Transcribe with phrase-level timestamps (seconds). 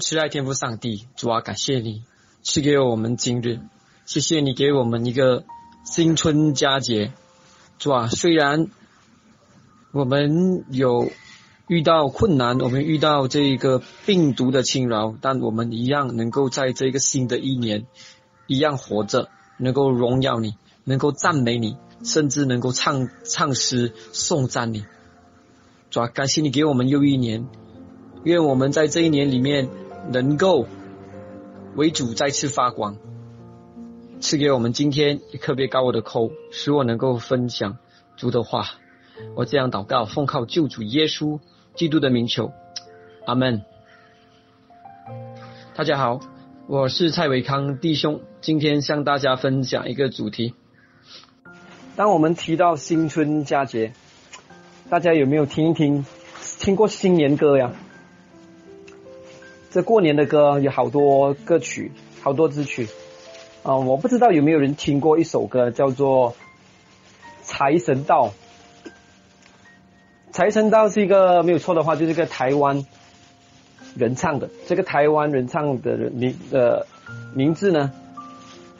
[0.00, 2.02] 慈爱天父上帝，主啊，感谢你
[2.42, 3.60] 赐给我们今日，
[4.06, 5.44] 谢谢你给我们一个
[5.84, 7.12] 新春佳节。
[7.78, 8.68] 主啊，虽然
[9.92, 11.10] 我们有
[11.66, 17.86] 遇到困难，我们遇到这个病毒的侵扰，但我们一样能够在这个新的一年
[18.46, 20.54] 一样活着，能够荣耀你，
[20.84, 24.84] 能够赞美你，甚至能够唱唱诗颂赞你。
[25.90, 27.46] 主啊，感谢你给我们又一年。
[28.24, 29.68] 愿我们在这一年里面
[30.10, 30.66] 能够
[31.76, 32.96] 为主再次发光，
[34.20, 37.76] 赐给我们今天一颗别高我的口，使我能够分享
[38.16, 38.64] 主的话。
[39.36, 41.40] 我这样祷告，奉靠救主耶稣
[41.74, 42.52] 基督的名求，
[43.26, 43.62] 阿门。
[45.74, 46.20] 大家好，
[46.66, 50.54] 我是蔡伟康弟兄，今天向大家分享一个主题。
[51.96, 53.92] 当我们提到新春佳节，
[54.88, 56.06] 大家有没有听一听
[56.60, 57.72] 听过新年歌呀？
[59.70, 62.88] 这过年的歌有好多歌曲，好多支曲，
[63.62, 66.32] 啊，我不知道有没有人听过一首歌叫做
[67.42, 68.28] 《财神到》。
[70.32, 72.86] 财神到是一个没有错的话，就是个台湾
[73.94, 74.48] 人唱的。
[74.66, 76.86] 这个台湾人唱的名呃
[77.34, 77.92] 名字呢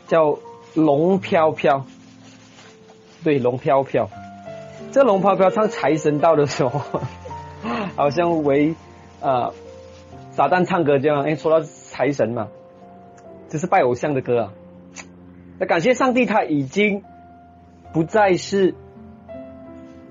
[0.06, 0.39] 叫
[0.74, 1.85] 龙飘飘，
[3.23, 4.08] 对，龙飘飘。
[4.91, 7.02] 这龙飘飘唱财神到的时候，
[7.95, 8.74] 好像为
[9.20, 9.52] 啊。
[10.38, 12.46] 撒旦唱歌这样，哎，说到财神嘛，
[13.48, 14.52] 这是拜偶像的歌啊。
[15.58, 17.02] 那感谢上帝，他已经
[17.92, 18.76] 不再是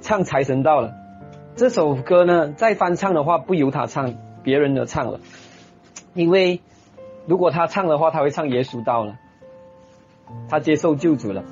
[0.02, 0.94] 唱财神到了。
[1.56, 5.22] 这首歌呢，再翻唱的话，不由他唱，别人的唱了。
[6.14, 6.60] 因为
[7.26, 9.18] 如果他唱的话，他会唱耶稣到了，
[10.50, 11.46] 他接受救主了。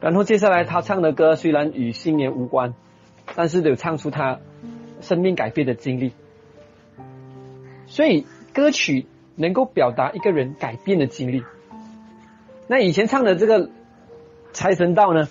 [0.00, 2.72] 然后接下来他唱的歌虽然与新年无关，
[3.34, 4.40] 但是有唱出他
[5.02, 6.14] 生命改变的经历。
[7.94, 9.06] 所以歌曲
[9.36, 11.44] 能够表达一个人改变的经历。
[12.66, 13.70] 那以前唱的这个
[14.52, 15.28] 财神道呢，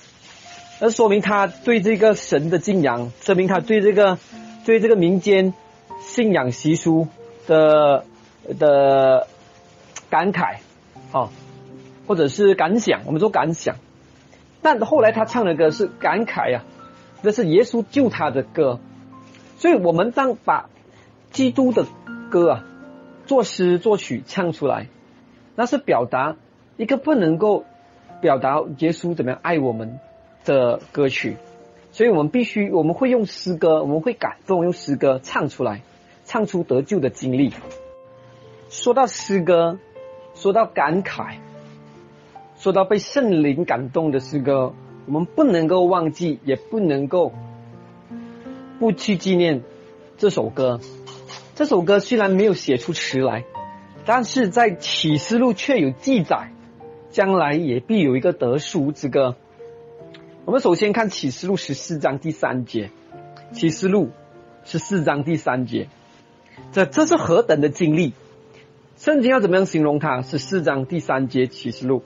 [0.80, 4.18] 那说明他对这个神的敬仰，说明他对这个
[4.66, 5.54] 对这个民间
[6.00, 7.10] 信仰习俗
[7.48, 8.06] 的
[8.58, 9.28] 的
[10.10, 10.60] 感慨
[11.12, 11.32] 啊，
[12.08, 13.76] 或者是感想，我们说感想。
[14.62, 16.64] 但后来他唱的歌是感慨呀，
[17.24, 18.80] 这是耶稣救他的歌。
[19.58, 20.70] 所以我们当把
[21.30, 21.86] 基督的。
[22.34, 22.66] 歌啊，
[23.28, 24.88] 作诗作曲唱出来，
[25.56, 26.36] 那是表达
[26.78, 27.64] 一个不能够
[28.22, 30.00] 表达耶稣怎么样爱我们
[30.44, 31.38] 的歌曲，
[31.92, 35.84] 所以我们必须我们会用诗歌，我们会感动用诗歌唱出来，
[36.26, 37.54] 唱出得救的经历。
[38.70, 39.78] 说到诗歌，
[40.34, 41.36] 说到感慨，
[42.58, 44.74] 说到被圣灵感动的诗歌，
[45.06, 47.32] 我们不能够忘记，也不能够
[48.80, 49.62] 不去纪念
[50.18, 50.80] 这首歌。
[51.56, 53.46] 这首歌虽然没有写出词来，
[54.06, 56.52] 但是在启示录却有记载，
[57.12, 59.36] 将来也必有一个得赎之歌。
[60.46, 62.90] 我们首先看启示录十四章第三节，
[63.52, 64.10] 启示录
[64.64, 65.90] 十四章第三节，
[66.72, 68.14] 这这是何等的经历？
[68.98, 70.24] 圣经要怎么样形容它？
[70.24, 72.02] 十四章第三节启示录，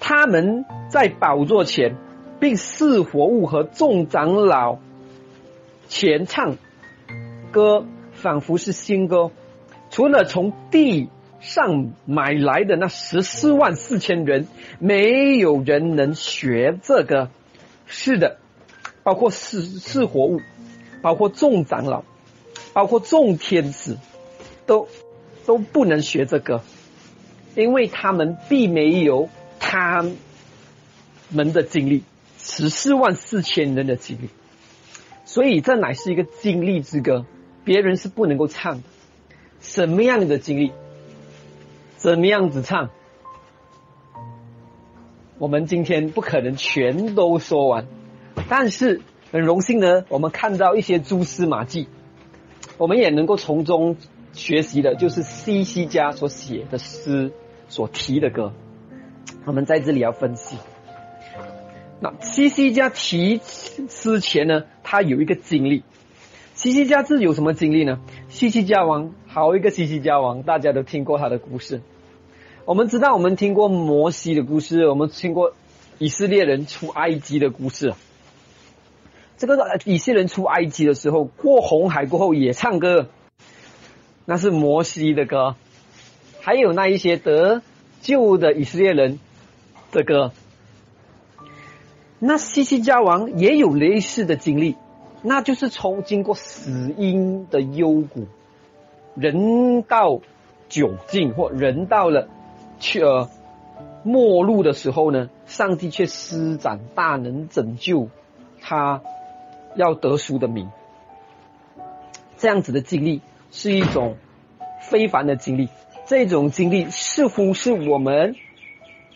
[0.00, 1.94] 他们在宝座前，
[2.40, 4.78] 并四活物和众长老
[5.88, 6.56] 前唱
[7.52, 7.84] 歌。
[8.20, 9.30] 仿佛是新歌，
[9.90, 11.08] 除了从地
[11.40, 14.46] 上买来的那十四万四千人，
[14.78, 17.30] 没有人能学这个。
[17.86, 18.38] 是的，
[19.02, 20.40] 包括四四活物，
[21.02, 22.04] 包括众长老，
[22.72, 23.96] 包括众天使，
[24.64, 24.86] 都
[25.44, 26.62] 都不能学这个，
[27.56, 29.28] 因为他们并没有
[29.58, 30.04] 他
[31.30, 32.04] 们的经历，
[32.38, 34.28] 十四万四千人的经历，
[35.24, 37.26] 所以这乃是一个经历之歌。
[37.64, 38.82] 别人是不能够唱的，
[39.60, 40.72] 什么样的经历，
[41.96, 42.90] 怎么样子唱，
[45.38, 47.86] 我们今天不可能全都说完，
[48.48, 51.86] 但是很荣幸呢，我们看到一些蛛丝马迹，
[52.78, 53.96] 我们也能够从中
[54.32, 57.32] 学习的，就是 C C 家所写的诗
[57.68, 58.54] 所提的歌，
[59.44, 60.56] 我们在这里要分析。
[62.00, 65.84] 那 C C 家提诗前呢，他有一个经历。
[66.60, 68.00] 西西家自有什么经历呢？
[68.28, 71.80] 西西家王，好一个西西家王，大家都听过他的故事。
[72.66, 75.54] 我们知道，我们听过摩西的故事，我们听过
[75.96, 77.94] 以色列人出埃及的故事。
[79.38, 83.08] 这个以色列人出埃及的时候，过红海过后也唱歌，
[84.26, 85.56] 那是摩西的歌。
[86.42, 87.62] 还有那一些得
[88.02, 89.18] 救的以色列人
[89.92, 90.32] 的歌。
[92.18, 94.76] 那西西家王也有类似的经历。
[95.22, 98.26] 那就是从经过死因的幽谷，
[99.14, 100.20] 人到
[100.70, 102.28] 窘境或人到了
[102.78, 103.28] 去呃
[104.02, 108.08] 末路的时候呢，上帝却施展大能拯救
[108.62, 109.02] 他
[109.74, 110.70] 要得赎的名。
[112.38, 113.20] 这样子的经历
[113.50, 114.16] 是一种
[114.80, 115.68] 非凡的经历，
[116.06, 118.36] 这种经历似乎是我们，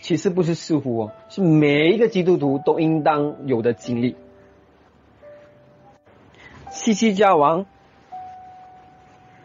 [0.03, 4.17] 其实不是似乎哦，是每一个基督徒都应当有的经历。
[6.75, 7.67] 西西家王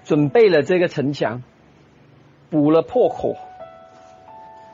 [0.04, 1.44] 准备了这个城墙，
[2.50, 3.36] 补了破口，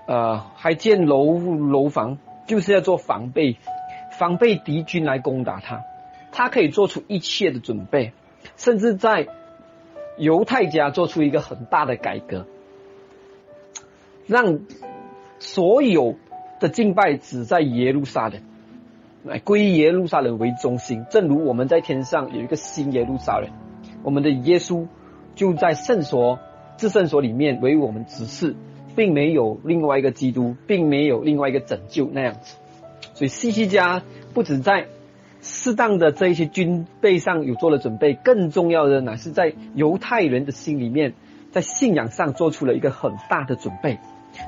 [0.08, 2.18] 呃，还建楼楼房，
[2.48, 3.58] 就是要做防备，
[4.18, 5.84] 防备敌军来攻打他。
[6.32, 8.14] 他可以做出一切的准备。
[8.56, 9.28] 甚至在
[10.18, 12.46] 犹太家做出一个很大的改革，
[14.28, 14.62] 让
[15.40, 16.16] 所有
[16.62, 18.42] 的敬拜只在耶路撒冷，
[19.26, 21.06] 来归耶路撒冷为中心。
[21.10, 23.50] 正如我们在天上有一个新耶路撒冷，
[24.04, 24.88] 我们的耶稣
[25.36, 26.40] 就在圣所、
[26.78, 28.56] 至圣所里面为我们指示，
[28.96, 32.56] 并没有另外一个基督，并没有另外一个拯救那样子。
[33.16, 34.88] 所以西西家不止在。
[35.48, 41.14] 适当的这一些军备上有做了准备，更重要的乃是在犹太人的心里面，
[41.52, 44.00] 在信仰上做出了一个很大的准备，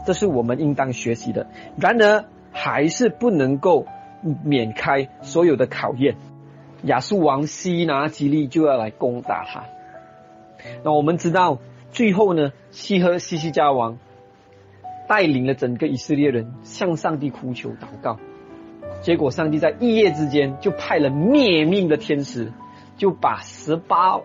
[0.08, 1.46] 这是我们应当学习的。
[1.80, 3.86] 然而，还是不能够
[4.44, 6.16] 免开所有的考验。
[6.84, 9.64] 亚述王西拿基利就要来攻打他。
[10.84, 11.60] 那我们知道，
[11.92, 13.98] 最后呢，西和西西加王
[15.08, 18.20] 带领了整个以色列人向上帝哭求祷告。
[19.02, 22.52] 结果，上帝在一夜之间就派了灭命的天使，
[22.98, 24.20] 就把十八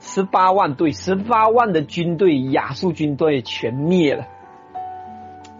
[0.00, 4.26] 十八万队、十八万的军队亚述军队全灭了，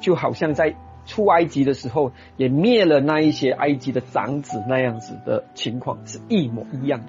[0.00, 0.74] 就好像在
[1.06, 7.06] 出埃及的时候也灭了那一些埃及的长子那样子的情况是一模一样的。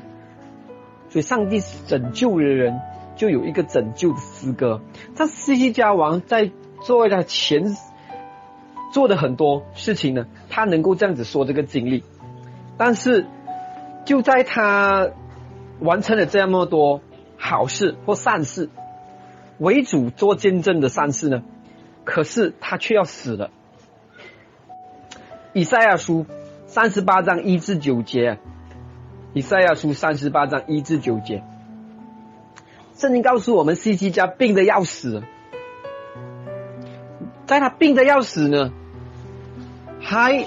[1.10, 2.80] 所以，上帝拯救的人
[3.16, 4.82] 就有一个拯救的资格。
[5.16, 6.52] 他西西家王在
[6.82, 7.76] 作为他前。
[8.92, 12.06] 做的很多事情呢，他能够这样子说这个经历，
[12.78, 13.26] 但是
[14.06, 15.10] 就在他
[15.82, 17.02] 完成了这么多
[17.36, 18.70] 好事或善事，
[19.58, 21.44] 为主做见证的善事呢，
[22.06, 23.50] 可是他却要死了。
[25.56, 26.26] 以赛亚书
[26.68, 28.40] 三十八章一至九节，
[29.32, 31.46] 以赛亚书三十八章一至九节，
[32.98, 35.24] 圣经告诉我们，西西家病的要死，
[37.46, 38.74] 在他病的要死呢。
[40.02, 40.46] 还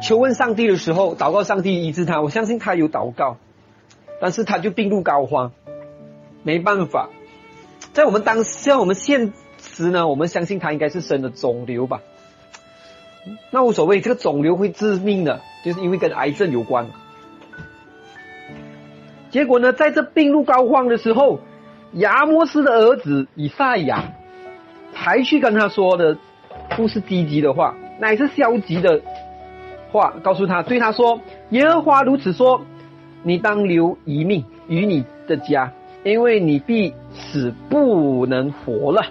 [0.00, 2.20] 求问上帝的时候，祷告上帝医治他。
[2.20, 3.38] 我相信他有祷告，
[4.20, 5.50] 但是他就病入膏肓，
[6.44, 7.08] 没办法。
[7.92, 12.02] 在我们当像我们现实呢，我们相信他应该是生了肿瘤吧。
[13.50, 16.86] 那无所谓，这个肿瘤会致命的，就是因为跟癌症有关。
[19.30, 21.40] 结果呢，在这病入膏肓的时候，
[21.92, 24.12] 亚摩斯的儿子以赛亚
[24.92, 26.16] 还去跟他说的，
[26.76, 27.74] 不是积极的话。
[28.00, 29.02] 乃是消极的
[29.90, 31.20] 话，告诉他，对他说
[31.50, 32.62] ：“耶和华如此说，
[33.24, 35.72] 你当留一命于你的家，
[36.04, 39.02] 因为你必死不能活了。”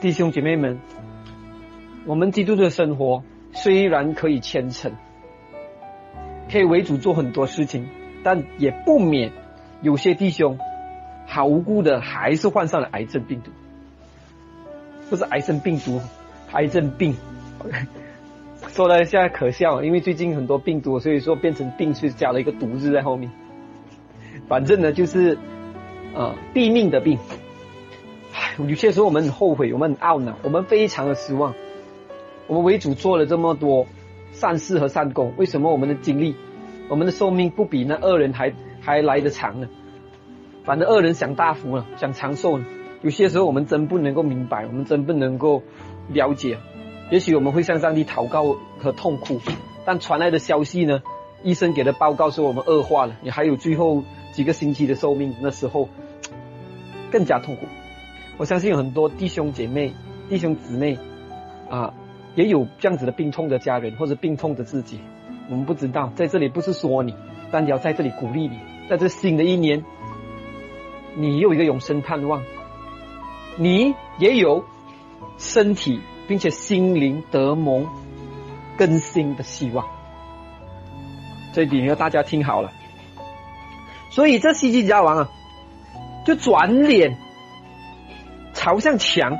[0.00, 0.80] 弟兄姐妹们，
[2.06, 4.92] 我们基督的生活虽然可以虔诚，
[6.50, 7.88] 可以为主做很多事情，
[8.22, 9.32] 但也不免
[9.82, 10.58] 有些弟兄
[11.26, 13.50] 好无辜的还是患上了癌症病毒，
[15.10, 16.00] 不是癌症病毒。
[16.50, 17.14] 癌症病，
[18.68, 23.30] 说的现在可笑，因为最近很多病毒，所以说变成病是加了一个毒字在后面。
[24.48, 25.36] 反正呢，就是
[26.14, 27.18] 啊，毙命的病。
[28.66, 31.54] 有些时候我们很后悔，我们很懊恼，我们非常的失望。
[32.48, 33.86] 我们为主做了这么多
[34.32, 36.34] 善事和善功，为什么我们的经历、
[36.88, 39.68] 我们的寿命不比那恶人还还来得长呢？
[40.64, 42.66] 反正恶人享大福了，享长寿呢。
[43.02, 45.62] 有些时候我们真不能够明白，我们真不能够。
[46.10, 46.56] 了解，
[47.10, 49.42] 也许我们会向上帝祷告和痛哭，
[49.84, 51.02] 但传来的消息呢？
[51.42, 54.02] 医生给的报告说我们恶化了，你还有最后
[54.32, 55.90] 几个星期的寿命，那时候
[57.12, 57.66] 更加痛苦。
[58.38, 59.92] 我相信有很多弟兄姐妹、
[60.30, 60.98] 弟兄姊妹
[61.68, 61.92] 啊，
[62.38, 65.00] 也有这样子的病痛的家人或者病痛的自己。
[65.50, 67.12] 我们不知道，在这里不是说你，
[67.50, 68.56] 但要在这里鼓励你，
[68.88, 69.84] 在这新的一年，
[71.16, 72.40] 你有一个永生盼望，
[73.56, 74.64] 你也有。
[75.36, 77.86] 身体，并且心灵得蒙
[78.76, 79.86] 更新的希望，
[81.52, 82.72] 这一点要大家听好了。
[84.10, 85.28] 所以这西西家王啊，
[86.26, 87.16] 就转脸
[88.52, 89.38] 朝向墙，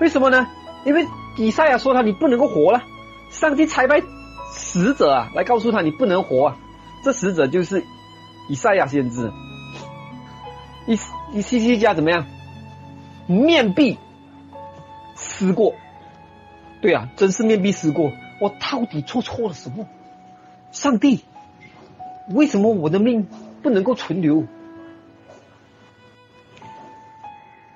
[0.00, 0.46] 为什么呢？
[0.86, 1.06] 因为
[1.46, 2.82] 以赛亚说他你不能够活了，
[3.30, 4.02] 上帝差派
[4.52, 6.56] 使者啊，来告诉他你不能活啊。
[7.02, 7.82] 这使者就是
[8.48, 9.32] 以赛亚先知。
[10.86, 10.98] 以
[11.32, 12.26] 以西西家怎么样？
[13.26, 13.98] 面壁
[15.14, 15.74] 思过，
[16.82, 18.12] 对啊，真是面壁思过。
[18.40, 19.86] 我到底做错了什么？
[20.72, 21.24] 上帝，
[22.28, 23.26] 为什么我的命
[23.62, 24.44] 不能够存留？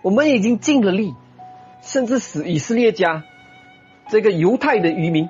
[0.03, 1.15] 我们已经尽了力，
[1.81, 3.25] 甚至使以色列家
[4.09, 5.29] 这个犹太的渔民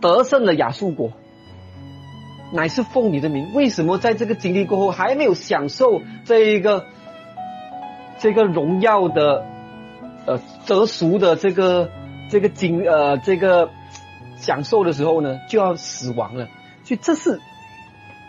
[0.00, 1.12] 得胜了亚述国，
[2.52, 3.52] 乃是奉你的名。
[3.54, 6.86] 为什么在这个经历过后还没有享受这一个
[8.18, 9.46] 这个荣耀的
[10.26, 11.90] 呃得赎的这个
[12.30, 13.70] 这个经呃这个？
[14.34, 16.48] 享受的时候呢，就要死亡了，
[16.82, 17.40] 所以这是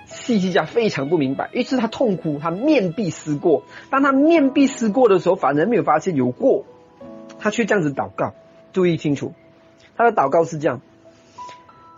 [0.06, 3.64] 西西家非常不明白，于是他痛哭，他面壁思过。
[3.90, 6.66] 当他面壁思过的时候，反而没有发现有过，
[7.40, 8.36] 他却这样子祷告。
[8.74, 9.34] 注意清楚，
[9.96, 10.82] 他的祷告是这样：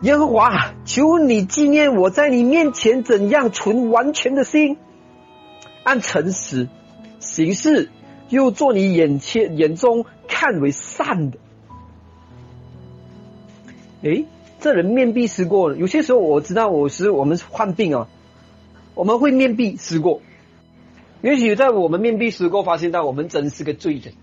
[0.02, 4.78] 耶和华，求你纪念我在你面前怎样存完全的心，
[5.84, 6.68] 按诚实
[7.20, 7.90] 行事，
[8.30, 11.38] 又做你眼前眼中看为善的。
[14.04, 14.26] 哎，
[14.60, 15.78] 这人面壁思过了。
[15.78, 18.08] 有些时候我知道，我是我们患病啊，
[18.94, 20.22] 我们会面壁思过。
[21.22, 24.14] 也许在我们面壁思过，发现到我们真是个罪人，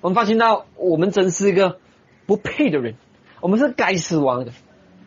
[0.00, 1.78] 我们发现到我们真是一个
[2.26, 2.94] 不配的人，
[3.40, 4.52] 我们是该死亡的。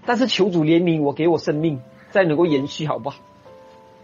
[0.05, 1.79] 但是求主怜悯我，给我生命，
[2.09, 3.19] 再能够延续，好不好？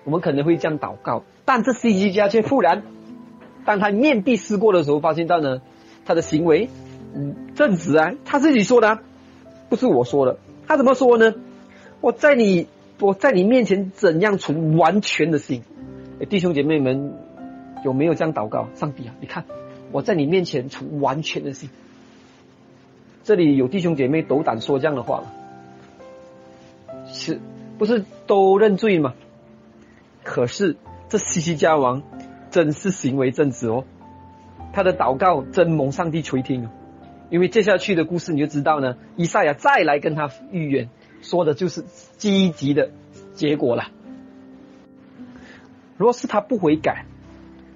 [0.04, 2.84] 我们可能会这样祷告，但这 C G 家却忽然，
[3.66, 5.62] 当他面壁思过的时候，发现到呢，
[6.06, 6.70] 他的行为
[7.14, 9.00] 嗯正直啊，他自己说的。
[9.70, 11.34] 不是我说的，他怎么说呢？
[12.00, 12.68] 我在你
[13.00, 15.64] 我在你面前怎样存完全的心？
[16.30, 17.14] 弟兄姐妹们
[17.84, 18.70] 有没有这样祷告？
[18.76, 19.44] 上帝啊，你看
[19.92, 21.70] 我在你面前存完全的心。
[23.24, 25.28] 这里有弟兄姐妹斗胆说这样的话吗？
[27.08, 27.40] 是
[27.78, 29.14] 不是都认罪吗？
[30.24, 30.78] 可是
[31.10, 32.04] 这西西家王
[32.52, 33.86] 真是行为正直哦，
[34.74, 36.70] 他的祷告真蒙上帝垂听。
[37.30, 40.90] 因为接下去的故事你就知道呢，以赛亚再来跟他预言，
[41.22, 41.84] 说的就是
[42.18, 42.92] 积极的
[43.34, 43.92] 结果了。
[45.98, 47.06] 若是他不悔改，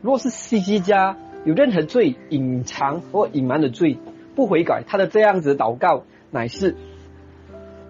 [0.01, 3.98] 若是西西家有任何罪隐藏或隐瞒的罪
[4.36, 6.75] 不悔改，他的这样子祷告乃是，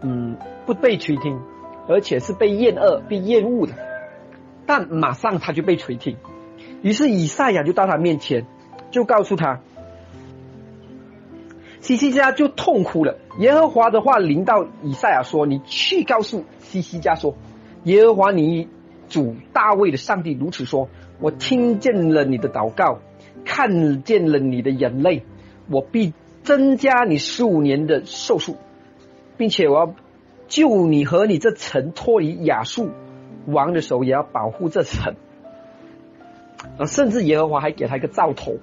[0.01, 1.39] 嗯，不被垂听，
[1.87, 3.73] 而且是被厌恶、被厌恶的。
[4.65, 6.17] 但马上他就被垂听，
[6.81, 8.45] 于是以赛亚就到他面前，
[8.89, 9.59] 就告诉他。
[11.81, 13.17] 西西家就痛哭了。
[13.39, 17.35] 耶和华的话临到以赛亚说：“你去告诉西西家说，
[17.85, 18.67] 耶和华你
[19.09, 20.89] 主大卫的上帝如此说：
[21.19, 22.99] 我听见了你的祷告，
[23.61, 25.23] 看见了你的眼泪，
[25.69, 28.55] 我必增加你十五年的寿数，
[29.37, 29.93] 并且我要
[30.47, 32.89] 救你和你这城脱离亚述
[33.45, 35.13] 王的手，也要保护这城。
[36.79, 38.57] 啊，甚至耶和华还给他一个兆头，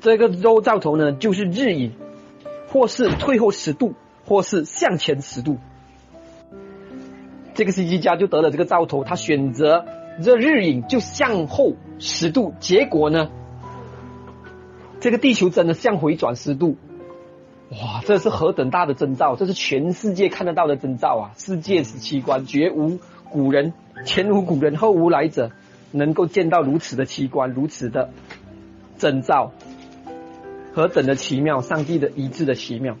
[0.00, 1.92] 这个周兆头呢，就是日影。”
[2.70, 3.94] 或是退后十度，
[4.26, 5.56] 或是向前十度，
[7.54, 9.04] 这个司机家就得了这个兆头。
[9.04, 9.86] 他选择
[10.22, 13.30] 这日影就向后十度，结果呢，
[15.00, 16.76] 这个地球真的向回转十度。
[17.70, 19.36] 哇，这是何等大的征兆！
[19.36, 21.24] 这是全世界看得到的征兆啊！
[21.36, 23.74] 世界史奇观，绝无古人，
[24.06, 25.50] 前无古人，后无来者
[25.92, 28.10] 能够见到如此的奇观，如此的
[28.96, 29.52] 征兆。
[30.72, 31.60] 何等的奇妙！
[31.60, 32.96] 上帝的一致的奇妙，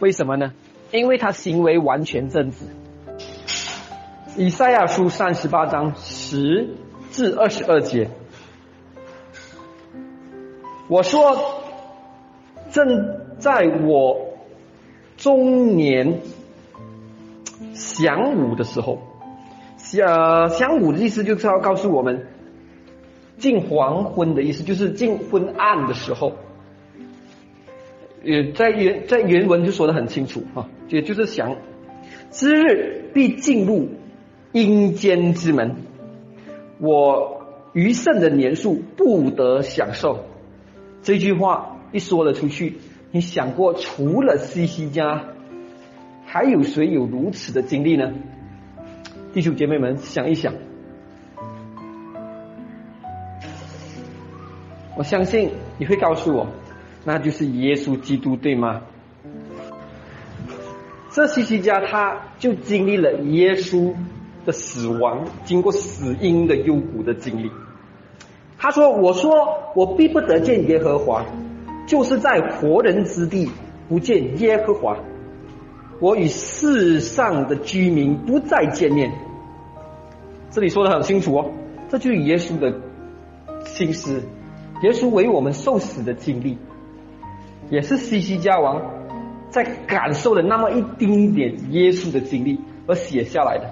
[0.00, 0.52] 为什么呢？
[0.92, 2.66] 因为他行为完全正直。
[4.36, 6.74] 以赛亚书三十八章十
[7.10, 8.10] 至二十二节，
[10.88, 11.62] 我说：
[12.70, 14.34] 正在我
[15.16, 16.20] 中年
[17.72, 18.98] 晌午的时候，
[19.78, 22.26] 晌晌午的意思就是要告诉我们，
[23.38, 26.34] 近黄昏的意思就是近昏暗的时候。
[28.22, 31.56] 也在原在原文就说的很清楚啊，也就是想，
[32.30, 33.88] 之日必进入
[34.52, 35.76] 阴间之门，
[36.78, 40.24] 我余剩的年数不得享受。
[41.04, 42.78] 这句话一说了出去，
[43.10, 45.26] 你想过除了西西家，
[46.24, 48.10] 还有谁有如此的经历呢？
[49.34, 50.54] 弟兄姐妹们想一想，
[54.96, 56.46] 我相信你会告诉我。
[57.04, 58.80] 那就是耶稣基督，对吗？
[61.10, 63.94] 这西西家他就经历了耶稣
[64.46, 67.50] 的死亡，经过死因的幽谷的经历。
[68.64, 71.26] 他说：“我说我必不得见耶和华，
[71.86, 73.50] 就是在活人之地
[73.90, 74.96] 不见耶和华。”
[76.00, 79.12] 我与世上的居民不再见面。
[80.50, 81.50] 这里说的很清楚哦，
[81.90, 82.80] 这就是耶稣的
[83.66, 84.22] 心思，
[84.82, 86.56] 耶稣为我们受死的经历，
[87.68, 88.80] 也是西西家王
[89.50, 93.70] 在感受的那么一丁点耶稣的经历而写下来的。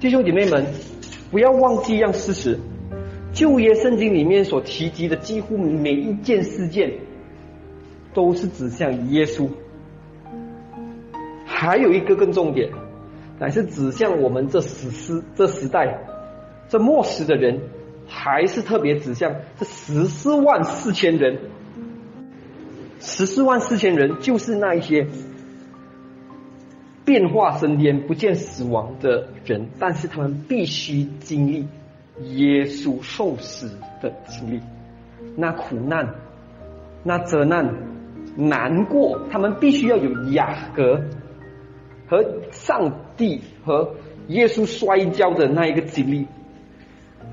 [0.00, 0.64] 弟兄姐妹们，
[1.30, 2.58] 不要忘记一样事实：
[3.38, 6.92] 旧约圣经里面所提及的几乎每一件事件，
[8.12, 9.48] 都是指向耶稣。
[11.46, 12.68] 还有一个更重点，
[13.38, 16.00] 乃是指向我们这史诗这时代，
[16.68, 17.60] 这末世的人，
[18.08, 21.38] 还是特别指向这十四万四千人。
[22.98, 25.06] 十四万四千人就是那一些
[27.04, 31.68] 变化升天、不见死亡的人，但是他们必须经历
[32.22, 34.60] 耶稣受死的经历，
[35.36, 36.14] 那苦难、
[37.04, 37.74] 那责难、
[38.36, 41.00] 难过，他们必须要有雅各。
[42.10, 43.94] 和上帝和
[44.28, 46.26] 耶稣摔跤的那一个经历，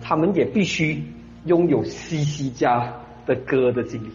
[0.02, 1.02] 他们也必须
[1.46, 2.94] 拥有西西家
[3.26, 4.10] 的歌的经历。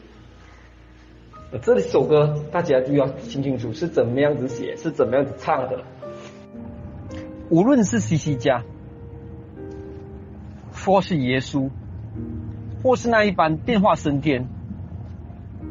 [1.63, 5.83] 这首歌大家就要听清楚是怎么样子写，是怎么样子唱的。
[7.49, 8.63] 无论是西西家，
[10.85, 11.71] 或是耶稣，
[12.83, 14.49] 或是那一般变化升天、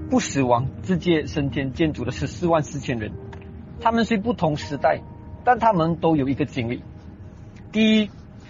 [0.09, 3.11] 不死亡、直接升天建筑的十四万四千人。
[3.81, 5.01] 他们虽不同时代，
[5.43, 6.83] 但他们都有一个经历。
[7.71, 8.09] 第一，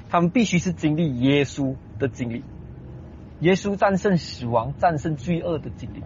[0.09, 2.43] 他们必须是经历耶稣的经历，
[3.41, 6.03] 耶稣战胜死亡、战胜罪恶的经历。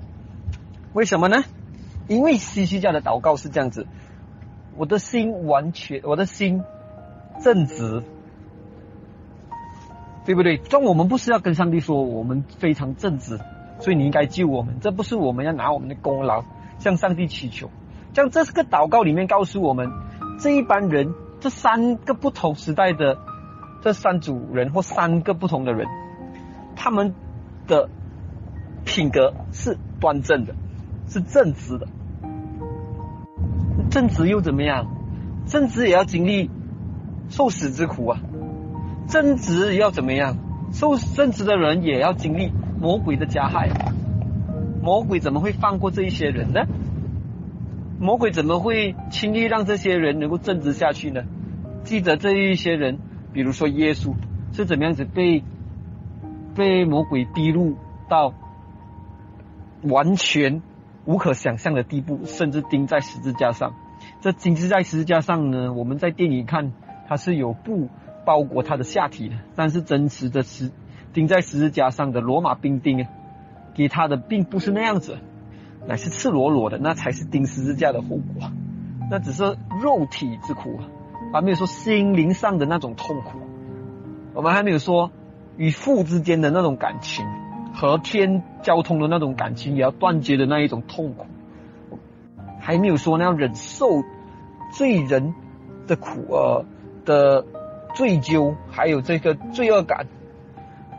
[0.94, 1.44] 为什么呢？
[2.08, 3.88] 因为西西家的祷告是这样子：
[4.76, 6.62] 我的心完全，我的心
[7.42, 8.04] 正直，
[10.26, 10.62] 对不对？
[10.70, 13.40] 但我们不是要跟上帝说我们非常正直，
[13.80, 14.78] 所以你应该救我们。
[14.82, 16.44] 这不是我们要拿我们的功劳
[16.80, 17.70] 向上帝祈求。
[18.14, 19.92] 像这是个祷告里面告诉我们，
[20.40, 23.18] 这一班人，这三个不同时代的
[23.82, 25.88] 这三组人或三个不同的人，
[26.76, 27.14] 他们
[27.68, 27.90] 的
[28.86, 30.54] 品格是端正的，
[31.08, 31.88] 是正直的。
[33.90, 34.88] 正直又怎么样？
[35.46, 36.50] 正直也要经历
[37.30, 38.22] 受死之苦啊！
[39.14, 40.40] 正直要怎么样？
[40.72, 43.70] 受正直的人也要经历魔鬼的加害。
[44.82, 46.62] 魔鬼怎么会放过这一些人呢？
[48.00, 51.26] 魔鬼怎么会轻易让这些人能够正直下去呢？
[51.84, 52.98] 记得这一些人，
[53.32, 54.16] 比如说耶稣
[54.52, 55.44] 是怎么样子被
[56.56, 57.76] 被魔鬼逼入
[58.10, 58.34] 到
[59.84, 60.64] 完全
[61.06, 63.76] 无可想象的地步，甚至钉在十字架上。
[64.22, 65.72] 这钉在十字架上呢？
[65.72, 66.74] 我们在电影看，
[67.08, 67.90] 它是有布
[68.26, 70.72] 包裹他的下体的，但是真实的十
[71.14, 73.10] 钉在十字架上的罗马兵丁啊，
[73.74, 75.18] 给他的并不是那样子。
[75.86, 78.50] 乃是赤裸裸的，那才是钉十字架的后果。
[79.12, 79.44] 那只是
[79.82, 80.88] 肉体之苦啊，
[81.34, 83.40] 还没有说心灵上的那种痛苦。
[84.34, 85.12] 我们还没有说
[85.58, 87.26] 与父之间的那种感情，
[87.74, 91.26] 和天交通的那种感情也要断绝的那一种痛苦。
[92.60, 94.04] 还没有说那要忍受
[94.72, 95.36] 罪人
[95.86, 96.66] 的苦呃
[97.04, 97.46] 的
[97.94, 100.08] 罪疚，还有这个罪恶感，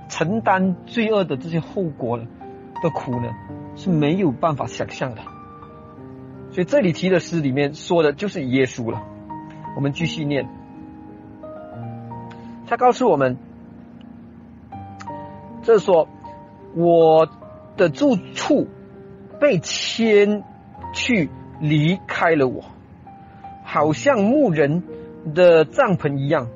[0.09, 2.19] 承担罪恶的这些后果
[2.83, 3.29] 的苦呢？
[3.77, 5.23] 是没有办法想象的，
[6.53, 9.03] 所以这里提的诗里面说的就是耶稣了。
[9.75, 10.49] 我们继续念，
[12.69, 13.37] 他告诉我们，
[15.65, 16.09] 这是说
[16.77, 17.29] 我
[17.77, 18.69] 的住处
[19.41, 20.45] 被迁
[20.93, 22.65] 去，离开了我，
[23.65, 24.85] 好像牧人
[25.35, 26.47] 的帐篷一样。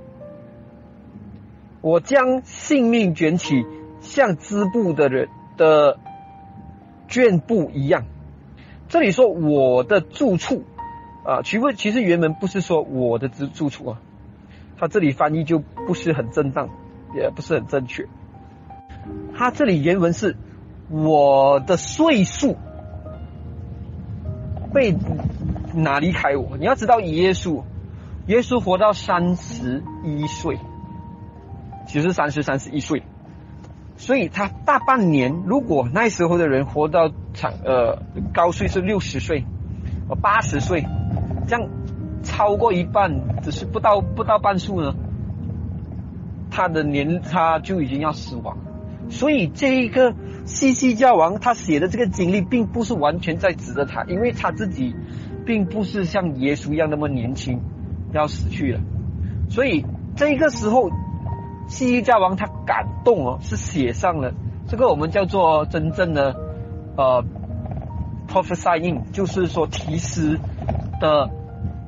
[1.80, 3.64] 我将性命卷起，
[4.00, 5.98] 像织布的人的。
[7.10, 8.04] 卷布一样，
[8.90, 10.64] 这里说我的住处
[11.24, 14.02] 啊，其实其实原文不是说我的住住处啊，
[14.76, 16.68] 他这里翻译就不是很正当，
[17.14, 18.06] 也不是很正确。
[19.34, 20.36] 他这里原文是
[20.90, 22.58] 我的岁数
[24.74, 24.94] 被
[25.72, 26.58] 哪离开我？
[26.58, 27.62] 你要知道耶稣，
[28.26, 30.58] 耶稣活到三十一岁，
[31.88, 33.03] 其实三十三十一岁。
[33.96, 38.01] 所以他大半年，如果那时候的人活到长呃
[38.33, 39.44] 高岁是六十岁，
[40.09, 40.87] 呃八十岁，
[41.48, 41.68] 这样
[42.22, 44.94] 超过一半，只是不到不到半数呢，
[46.48, 48.57] 他的年他就已经要死亡。
[49.11, 54.94] 所以这一个西西教王他写的这个经历，并不是完全在指着他，因为他自己
[55.44, 57.61] 并不是像耶稣一样那么年轻
[58.12, 58.81] 要死去了。
[59.51, 60.88] 所以这个时候。
[61.68, 64.33] 西西家王他感动哦，是写上了
[64.66, 66.35] 这个我们叫做真正的
[66.96, 67.24] 呃
[68.26, 70.38] prophesying，就是说提示
[71.00, 71.31] 的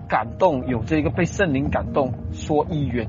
[0.09, 3.09] 感动，有这个被圣灵感动说预言，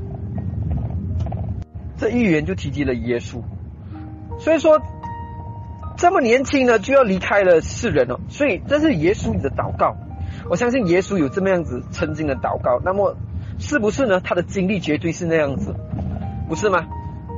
[1.98, 3.42] 这预言就提及了耶稣。
[4.40, 4.82] 所以说，
[5.98, 9.96] 这么年轻呢就要离开了世人了，所以这是耶稣的祷告。
[10.50, 13.16] 我相信耶稣有这么样子曾经的祷告，那么
[13.60, 14.20] 是不是呢？
[14.20, 15.76] 他的经历绝对是那样子，
[16.52, 16.86] 不是吗？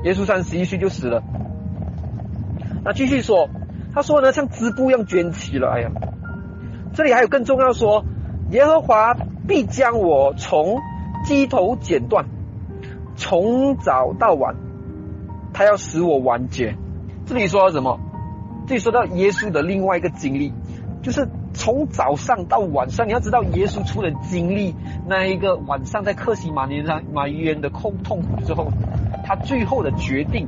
[0.04, 1.22] 耶稣三十一岁就死了。
[2.84, 3.48] 那继续说，
[3.94, 5.70] 他说呢，像织布一样卷起了。
[5.70, 5.92] 哎呀，
[6.96, 8.06] 这里还有更重要说，
[8.50, 9.14] 耶和华
[9.48, 10.82] 必将我从
[11.26, 12.26] 鸡头剪断，
[13.16, 14.56] 从早到晚，
[15.54, 16.76] 他要使我完结。
[17.28, 18.00] 这里说到什么？
[18.66, 20.52] 这里说到耶稣的另外一个经历，
[21.04, 23.08] 就是从早上到晚上。
[23.08, 24.76] 你要知道，耶稣除了经历
[25.08, 28.72] 那一个晚上在克西马尼上马医院的痛痛苦之后，
[29.26, 30.48] 他最后的决定，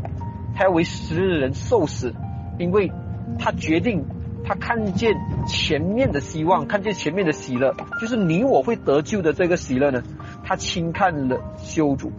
[0.56, 2.14] 他要为十日人受死，
[2.58, 2.92] 因为
[3.40, 4.06] 他决定，
[4.44, 5.16] 他看见
[5.48, 10.04] 前面的希望，看见前面的喜乐，就是你我会得救的这个喜乐呢。
[10.44, 12.12] 他轻看了修主，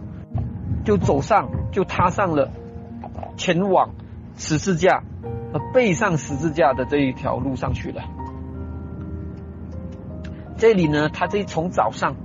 [0.83, 2.49] 就走上，就踏上了
[3.35, 3.89] 前往。
[4.39, 5.01] 十字架
[5.51, 8.03] 和背上十字架的这一条路上去了。
[10.57, 12.15] 这里呢，他这从早上，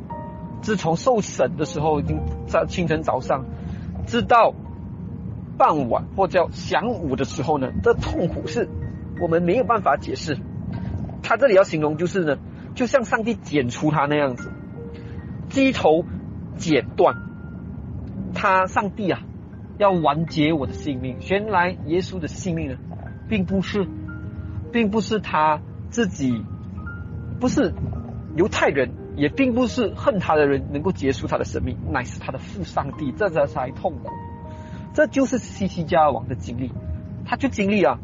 [0.62, 3.44] 自从受审的时候，已经在清晨早上，
[4.06, 4.54] 直到
[5.58, 8.68] 傍晚或叫晌午的时候呢，这痛苦是
[9.20, 10.38] 我们没有办法解释。
[11.22, 12.38] 他这里要形容就是呢，
[12.74, 14.50] 就像上帝剪除他那样子，
[15.50, 16.04] 鸡头
[16.56, 17.14] 剪断，
[18.34, 19.20] 他上帝啊。
[19.78, 21.16] 要完结我的性命。
[21.28, 22.76] 原来耶稣的性命呢，
[23.28, 23.88] 并不是，
[24.70, 26.44] 并不是他自己，
[27.40, 27.74] 不是
[28.36, 34.08] 犹太人，也并不是恨他的人能够结束他的生命，乃是他的父上帝，这才才痛苦。
[34.94, 36.72] 这就是西西加王的经历，
[37.24, 37.98] 他就经历啊，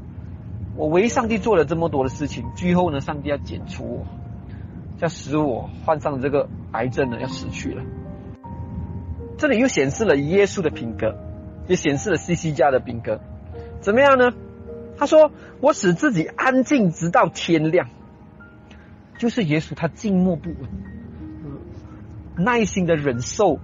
[0.76, 4.06] 我为上帝做了这么多的事情，最后呢，上帝要剪除我，
[4.98, 7.82] 要使我患上这个癌症呢，要死去了。
[9.36, 11.16] 这里又显示了耶稣的品格。
[11.68, 13.20] 也显示了西西家的品格，
[13.80, 14.32] 怎么样呢？
[14.96, 17.90] 他说：“我使自己安静，直到天亮。”
[19.18, 20.58] 就是耶稣，他静默不闻，
[22.36, 23.58] 耐心的忍受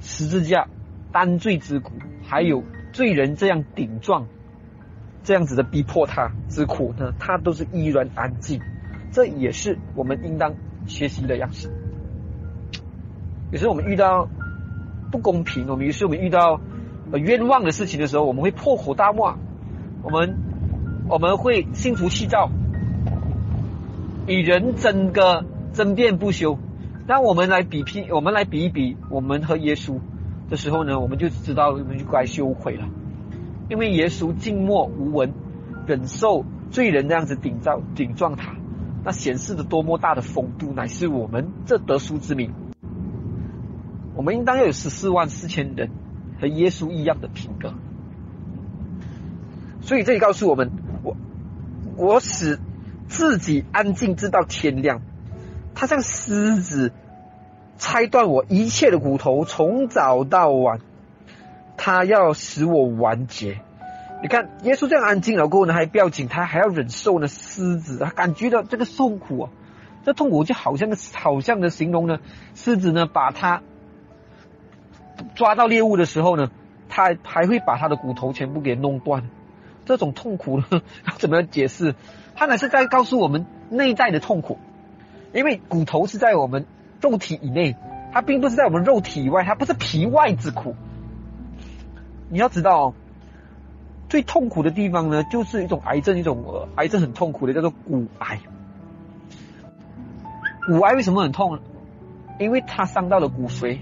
[0.00, 0.68] 十字架
[1.10, 4.28] 担罪之苦，还有罪人这样顶撞、
[5.24, 8.60] 这样子的逼迫他之苦呢，他都是依然安静。
[9.10, 10.54] 这也是我们应当
[10.86, 11.68] 学习的样式。
[13.50, 14.28] 有时候我们遇到
[15.10, 16.60] 不公平，我们有时候我们遇到。
[17.14, 19.36] 冤枉的事情的时候，我们会破口大骂，
[20.02, 20.38] 我们
[21.10, 22.50] 我们会心浮气躁，
[24.26, 26.58] 与人争个争辩不休。
[27.06, 29.98] 当我们来比拼，我们来比一比，我们和耶稣
[30.48, 32.88] 的时候呢，我们就知道我们就该羞愧了，
[33.68, 35.32] 因为耶稣静默无闻，
[35.86, 38.54] 忍受罪人那样子顶撞顶撞他，
[39.04, 42.52] 那显示的多么大的风度，乃是我们这得书之名。
[44.14, 45.90] 我们应当要有十四万四千人。
[46.40, 47.72] 和耶稣一样的品格，
[49.80, 50.72] 所以这里告诉我们：
[51.04, 51.16] 我
[51.96, 52.58] 我使
[53.12, 55.02] 自己安静，直到天亮。
[55.74, 56.92] 他像狮子
[57.76, 60.80] 拆断我一切的骨头，从早到晚，
[61.76, 63.60] 他要使我完结。
[64.22, 69.50] 你看，耶稣这样安静了过后呢，还不要紧，他还要忍受呢狮子，他感觉到这个痛苦啊，
[70.04, 72.18] 这痛苦就好像的，好像的形容呢，
[72.54, 73.62] 狮子呢把他。
[75.34, 76.50] 抓到猎物的时候呢，
[76.88, 79.28] 他还会把他的骨头全部给弄断，
[79.84, 80.64] 这种痛苦呢，
[81.06, 81.94] 要怎么样解释？
[82.34, 84.58] 他乃是在告诉我们内在的痛苦，
[85.32, 86.66] 因为骨头是在我们
[87.00, 87.76] 肉体以内，
[88.12, 90.74] 它并不是在我们肉体以外，它不是皮外之苦。
[92.28, 92.94] 你要知道，
[94.08, 98.40] 最痛苦的地方呢，就是一种癌症，一种癌症很痛苦的，叫做骨癌。
[100.66, 101.58] 骨癌为什么很痛？
[102.38, 103.78] 因为它伤到了骨髓。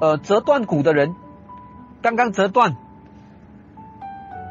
[0.00, 1.14] 呃，折断骨的人，
[2.02, 2.76] 刚刚折断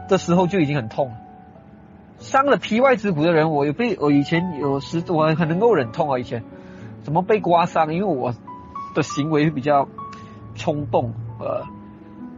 [0.07, 1.17] 的时候就已经很痛了。
[2.19, 6.19] 伤了皮外之骨的人，我有被我以前有时我很能够忍痛啊。
[6.19, 6.43] 以前
[7.01, 7.93] 怎么被刮伤？
[7.93, 8.33] 因为我
[8.93, 9.87] 的行为比较
[10.55, 11.65] 冲动，呃，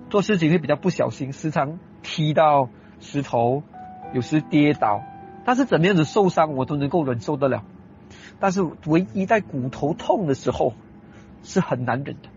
[0.10, 3.63] 做事情会比较不小心，时常踢到石头，
[4.13, 5.02] 有时跌倒。
[5.44, 7.63] 但是怎么样子受伤，我都能够忍受得了。
[8.39, 10.74] 但是唯一在骨头痛的时候，
[11.44, 12.30] 是很难忍的。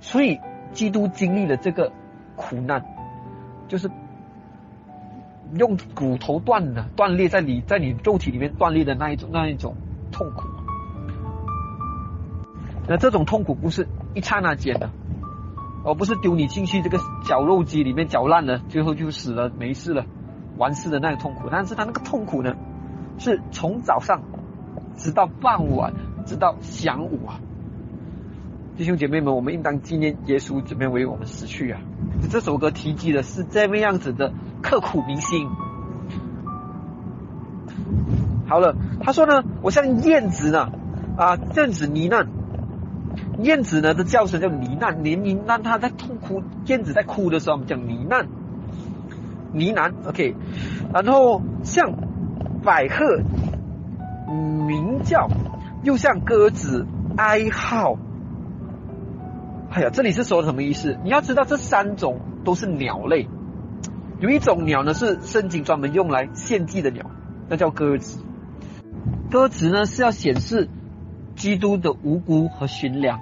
[0.00, 0.40] 所以，
[0.72, 1.92] 基督经历了这个
[2.34, 2.84] 苦难，
[3.68, 3.88] 就是
[5.54, 9.76] 用骨头断的断裂，在你在你肉体里面断裂的那一种那一种
[10.10, 10.48] 痛苦。
[12.88, 14.90] 那这种痛苦不是一刹那间的，
[15.84, 20.06] 而不是丢你进去这个绞肉机里面绞烂了，最后就死了没事了，
[20.56, 21.48] 完事的那个痛苦。
[21.50, 22.54] 但是他那个痛苦呢，
[23.18, 24.22] 是从早上
[24.96, 27.40] 直到傍晚，直到晌午啊。
[28.76, 31.80] 弟兄姐妹们，我们应当纪念耶稣怎么为我们死去啊！
[32.30, 34.34] 这首歌提及的是这么样子的
[34.68, 35.48] 刻骨铭心。
[38.48, 40.70] 好了，他说呢，我像燕子呢，
[41.16, 42.26] 啊，燕子呢喃，
[43.42, 48.26] 燕子呢的叫声叫呢喃，连呢喃，它在痛哭，燕子在哭的时候，我们讲呢喃，
[49.52, 50.34] 呢喃，OK，
[50.92, 51.92] 然后像
[52.64, 53.20] 百鹤
[54.66, 55.28] 鸣叫，
[55.84, 57.98] 又像鸽子哀号。
[59.70, 60.96] 哎呀，这里是说什么意思？
[61.04, 63.28] 你要知道，这三种都是鸟类，
[64.18, 67.10] 有一种鸟呢是圣经专门用来献祭的鸟，
[67.48, 68.18] 那叫鸽子。
[69.30, 70.70] 鸽子呢是要显示
[71.34, 73.20] 基督的无辜和驯良，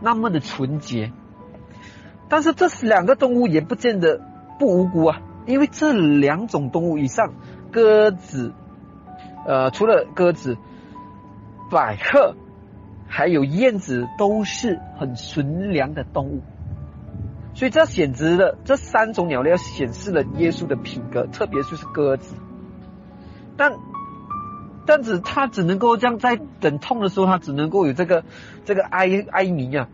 [0.00, 1.12] 那么的纯洁。
[2.28, 4.20] 但是这是两个动物也不见得
[4.58, 7.34] 不无辜啊，因为这两种动物以上，
[7.72, 8.52] 鸽子，
[9.44, 10.56] 呃，除了鸽子，
[11.70, 12.36] 百鹤，
[13.08, 16.42] 还有燕子，都是很纯良的动物。
[17.58, 22.36] 所以这显示了这三种鸟类要显示了耶稣的品格，特别就是鸽子，
[23.56, 23.72] 但。
[24.86, 28.24] 这样子，他只能够这样在等痛的时候，他只能够有这个
[28.64, 29.88] 这个哀哀鸣啊，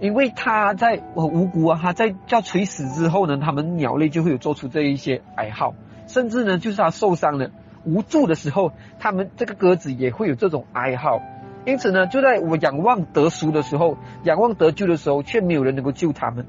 [0.00, 5.76] 因为他在我无辜啊，他在叫垂死之后呢，他们鸟类就会有做出这一些哀号，
[6.08, 7.52] 甚至呢，就是他受伤了
[7.84, 11.20] 无助的时候，他们这个鸽子也会有这种哀号。
[11.64, 16.46] 因此呢，就在我仰望得赎的时候，仰望得救的时候，却没有人能够救他们。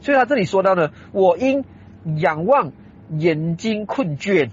[0.00, 1.64] 所以他这里说到呢，我因
[2.16, 2.72] 仰望
[3.10, 4.50] 眼睛困倦。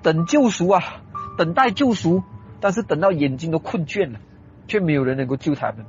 [0.00, 0.80] 等救赎啊，
[1.36, 2.22] 等待救赎，
[2.60, 4.20] 但是等到眼睛都困倦了，
[4.68, 5.86] 却没有人能够救他们，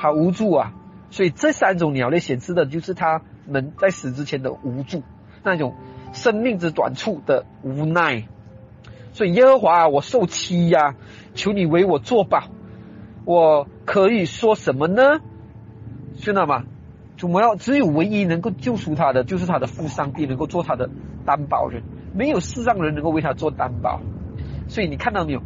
[0.00, 0.72] 好无助啊！
[1.10, 5.02] 所以这三种鸟类显示的就是他们在死之前的无助，
[5.44, 5.74] 那种
[6.14, 8.26] 生命之短促的无奈。
[9.12, 10.94] 所以耶和华啊，我受欺压，
[11.36, 12.48] 求你为我作保，
[13.24, 15.20] 我可以说什么呢？
[16.16, 16.64] 知道吗？
[17.16, 20.90] 主我要只有唯一能够救赎他的，就是他的父上帝能够做他的
[21.24, 21.84] 担保人。
[22.12, 24.00] 没有世上人能够为他做担保，
[24.68, 25.42] 所以你看到没有？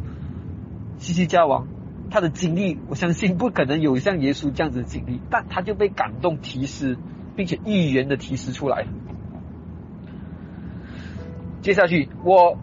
[0.97, 1.67] 西西家王
[2.09, 6.97] 他的经历，我相信不可能有像耶稣这样子的经历，但他就被感动提示，
[7.35, 8.85] 并且预言的提示出来。
[11.61, 12.57] 接下去我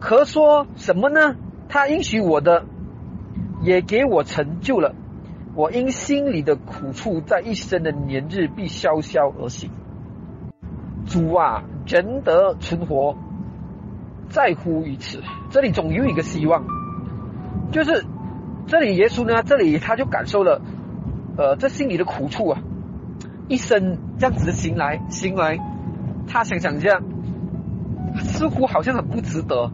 [0.00, 1.36] 可说什么呢？
[1.68, 2.64] 他应许我的，
[3.62, 4.94] 也给我成就了。
[5.54, 9.70] 我因心里的苦处，在一生的年日必消消而行。
[11.06, 13.16] 主啊，人得存活。
[14.30, 16.66] 在乎于此，这里总有一个希望，
[17.72, 18.04] 就是
[18.66, 20.60] 这里耶稣呢，这里他就感受了，
[21.38, 22.60] 呃，这心里的苦处啊，
[23.48, 25.58] 一生这样子的行来行来，
[26.26, 27.02] 他想想这样，
[28.16, 29.70] 似乎好像很不值得，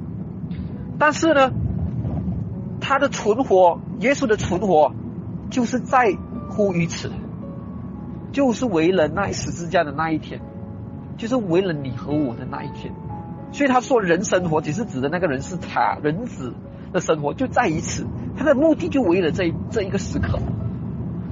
[1.00, 1.50] 但是呢，
[2.86, 4.92] 他的存活，耶稣的存活，
[5.48, 6.14] 就是在
[6.50, 7.10] 乎于此，
[8.30, 10.42] 就是为了那十字架的那一天，
[11.16, 12.92] 就是为了你和我的那一天。
[13.52, 16.52] 所以他说人生活只是指的那个人是他人子
[16.92, 20.38] 的生活就在于此，他的目的就为了这这一个时刻。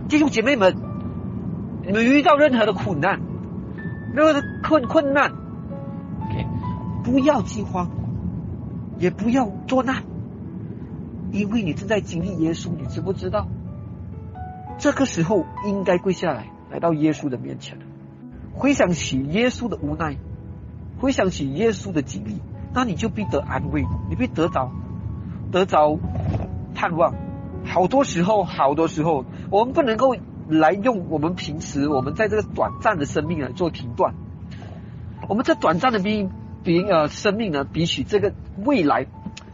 [0.08, 0.74] 弟兄姐妹们，
[1.84, 3.20] 你们遇到任何的苦难，
[4.14, 5.32] 任何的困困难
[6.22, 6.46] ，OK，
[7.04, 7.90] 不要惊慌，
[8.98, 10.02] 也不要作难，
[11.32, 13.48] 因为你正在经历耶稣，你知不知道？
[14.78, 17.78] 这个时候应该跪下来，来到耶稣的面前，
[18.52, 20.16] 回想起耶稣的无奈。
[20.98, 22.40] 回想起耶稣的经历，
[22.72, 24.70] 那你就必得安慰，你必得着
[25.50, 25.98] 得着
[26.76, 27.14] 盼望。
[27.64, 30.14] 好多时候，好多时候，我们不能够
[30.48, 34.14] 来用我们平时我们在这个短暂的生命来做停断。
[35.28, 36.28] 我们这短暂的比
[36.62, 38.32] 比呃生命呢，比起这个
[38.64, 39.06] 未来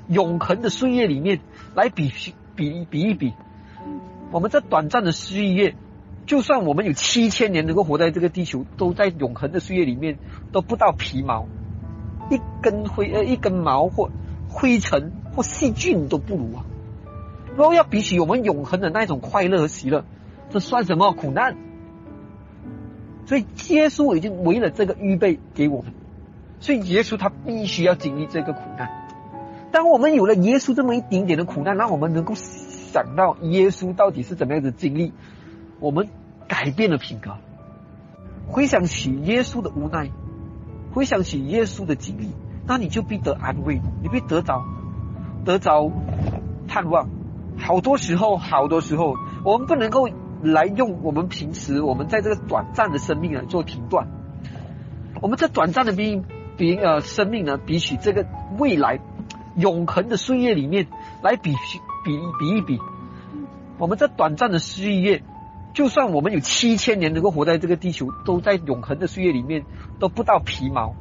[0.06, 1.40] 永恒的岁月里面
[1.74, 2.12] 来比
[2.56, 3.34] 比比一比，
[4.30, 5.74] 我们这短暂的岁月。
[6.26, 10.18] 就算我们有七千年能够活在这个地球，都在永恒的岁月里面
[10.52, 11.46] 都不到皮毛，
[12.30, 14.10] 一根灰呃一根毛或
[14.46, 16.66] 灰尘或细菌都不如啊！
[17.56, 20.04] 如果要比起我们永恒的那种快乐和喜乐，
[20.50, 21.56] 这算什么苦难？
[23.24, 25.94] 所以耶稣已经为了这个预备给我们，
[26.60, 28.97] 所以耶稣他必须要经历这个苦难。
[29.70, 35.12] 当我们有了耶稣这么一丁点的苦难，让我们能够想到耶稣到底是怎么样子经历。
[35.80, 36.08] 我们
[36.48, 37.36] 改变了品格，
[38.46, 40.10] 回想起耶稣的无奈，
[40.92, 42.30] 回想起耶稣的经历，
[42.66, 44.64] 那你就必得安慰，你必得着
[45.44, 45.92] 得着
[46.66, 47.08] 盼望。
[47.58, 50.08] 好多时候，好多时候，我们不能够
[50.42, 54.08] 来用我们平时我们在这个短暂的生命来做评断。
[55.20, 56.22] 我们这短暂的比
[56.56, 58.26] 比呃生命呢，比起这个
[58.58, 59.00] 未来
[59.58, 60.86] 永恒的岁月里面
[61.20, 61.52] 来比
[62.04, 62.78] 比比一比，
[63.76, 65.22] 我们这短暂的岁月，
[65.74, 69.64] 就算我们有七千年能够活在这个地球，都在永恒的岁月里面
[69.98, 70.94] 都不到皮毛，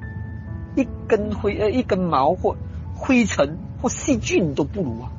[0.75, 2.55] 一根灰呃一根毛或
[2.95, 5.11] 灰尘或细菌都不如啊。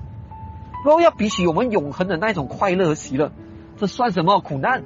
[0.84, 3.32] 如果要比起我们永恒的那种快乐和喜乐，
[3.78, 4.82] 这算什么苦难？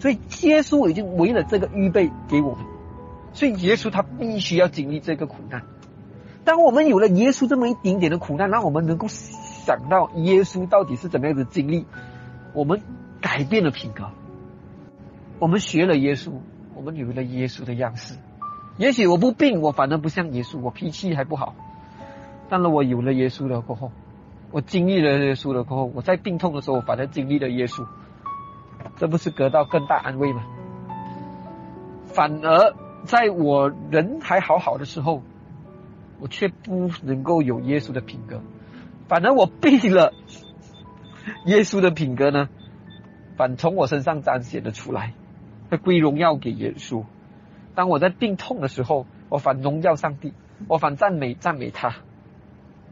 [0.00, 2.64] 所以耶稣已经为了这个预备给我们，
[3.32, 5.62] 所以耶稣他必须要经历这个苦难。
[6.44, 11.86] 当我们有了耶稣这么一丁点的苦难，让我们能够想到耶稣到底是怎么样的经历，
[12.52, 12.82] 我们
[13.20, 14.10] 改变了品格，
[15.38, 16.32] 我们学了耶稣，
[16.74, 18.16] 我们有了耶稣的样式。
[18.76, 21.54] 也许我不病，我反而不像耶稣，我脾气还不好。
[22.50, 23.90] 但是我有了耶稣了过后，
[24.50, 27.86] 我经历了耶稣了过后，我在病痛的时候，我反而经历了耶稣。
[28.96, 30.42] 这不是得到更大安慰吗？
[32.04, 35.22] 反而在我人还好好的时候，
[36.20, 38.40] 我却不能够有耶稣的品格。
[39.08, 40.12] 反而我病了，
[41.46, 42.48] 耶稣的品格呢，
[43.36, 45.14] 反从我身上彰显了出来，
[45.70, 47.04] 会归荣耀给耶稣。
[47.74, 50.32] 当我在病痛的时候，我反荣耀上帝，
[50.68, 51.96] 我反赞美赞美他。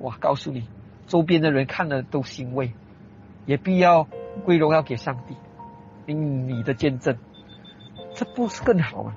[0.01, 0.67] 哇，告诉你，
[1.07, 2.73] 周边的人看了都欣慰，
[3.47, 4.09] 也必要
[4.45, 5.37] 归荣耀给上帝。
[6.07, 7.17] 因你的见证，
[8.15, 9.15] 这不是更好吗？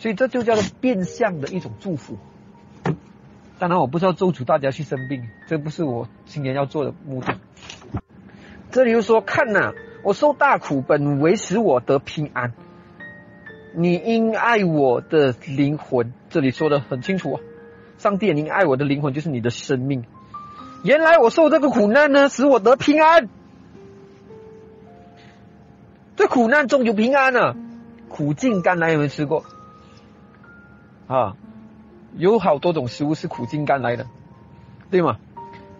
[0.00, 2.16] 所以这就叫做变相的一种祝福。
[3.58, 7.36] 当然，我不知道咒诅大家去生病，这不是我今年要做的目的。
[8.70, 12.54] 这里又说：“看呐，我受大苦，本为使我得平安。
[13.74, 17.38] 你因爱我的灵魂，这里说的很清楚。
[17.98, 20.06] 上帝，您爱我的灵魂就是你的生命。
[20.82, 23.28] 原来我受这个苦难呢，使我得平安。”
[26.16, 27.54] 在苦难中有平安呢，
[28.08, 29.44] 苦尽甘来有没有吃过？
[31.10, 31.34] 啊，
[32.14, 34.06] 有好多种食物是苦尽甘来的，
[34.92, 35.16] 对吗？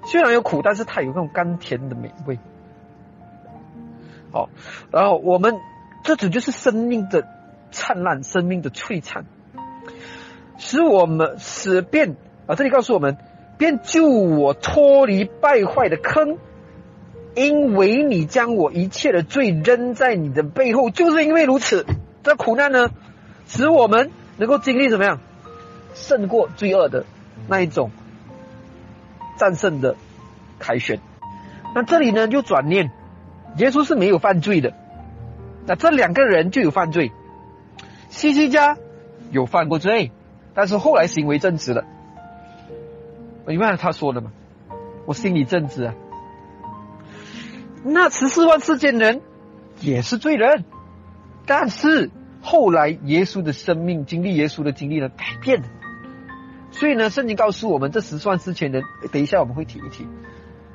[0.04, 2.40] 虽然有苦，但是它有那种甘甜的美味。
[4.32, 4.48] 好，
[4.90, 5.60] 然后我们
[6.02, 7.28] 这种就是生命的
[7.70, 9.24] 灿烂，生命的璀璨，
[10.58, 12.16] 使我们使便
[12.48, 13.16] 啊，这里告诉我们，
[13.56, 16.38] 便救我脱离败坏的坑。
[17.36, 21.86] 因为你将我一切的罪扔在你的背后，就是因为如此，
[22.24, 22.90] 这苦难呢，
[23.46, 25.20] 使我们能够经历怎么样，
[25.94, 27.04] 胜过罪恶的
[27.46, 27.90] 那一种
[29.36, 29.96] 战胜的
[30.58, 30.98] 凯旋。
[31.74, 32.90] 那这里呢，就转念，
[33.58, 34.72] 耶稣是没有犯罪的，
[35.66, 37.12] 那这两个人就有犯罪。
[38.08, 38.78] 西西家
[39.30, 40.10] 有犯过罪，
[40.54, 41.84] 但是后来行为正直了。
[43.46, 44.32] 你看他说的嘛，
[45.04, 45.94] 我心里正直啊。
[47.84, 49.20] 那十四万四千人
[49.80, 50.64] 也是罪人，
[51.44, 55.68] 但是后来耶稣的生命经历耶稣的经历呢改变了，
[56.70, 60.06] 所以呢，圣经告诉我们这十四万四千人，等一下我们会提一提，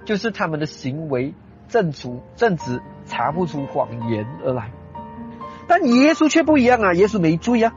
[0.05, 1.33] 就是他们的行为
[1.67, 4.71] 正直正直，查不出谎言而来，
[5.67, 7.73] 但耶稣却不一样啊，耶稣没罪啊，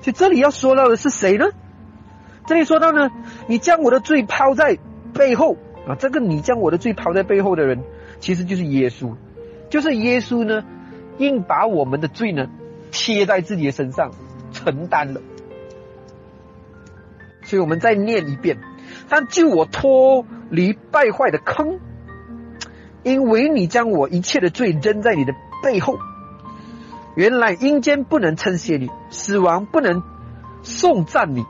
[0.00, 1.46] 所以这里要说到的是谁呢？
[2.46, 3.10] 这里说到呢，
[3.48, 4.78] 你将我的罪抛在
[5.12, 7.82] 背后啊，这个你将我的罪抛在背后的人。
[8.18, 9.14] 其实就是耶稣，
[9.68, 10.64] 就是耶稣呢，
[11.18, 12.48] 硬把我们的罪呢
[12.98, 14.12] 贴在自己的身上
[14.52, 15.20] 承担了。
[17.42, 18.58] 所以我们再念一遍：
[19.10, 21.78] 但救我脱离败坏的坑，
[23.02, 25.98] 因为你将我一切的罪扔在你的背后。
[27.14, 30.02] 原来阴间不能称谢你，死亡不能
[30.62, 31.44] 颂赞你，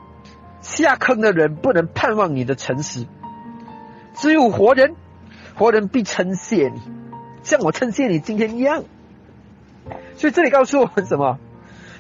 [0.61, 3.07] 下坑的人不能盼望你的诚实，
[4.15, 4.97] 只有活人。
[5.55, 6.83] 活人必称谢你，
[7.43, 8.85] 像我称谢你今天一样。
[10.17, 11.39] 所以这里告诉我们什么？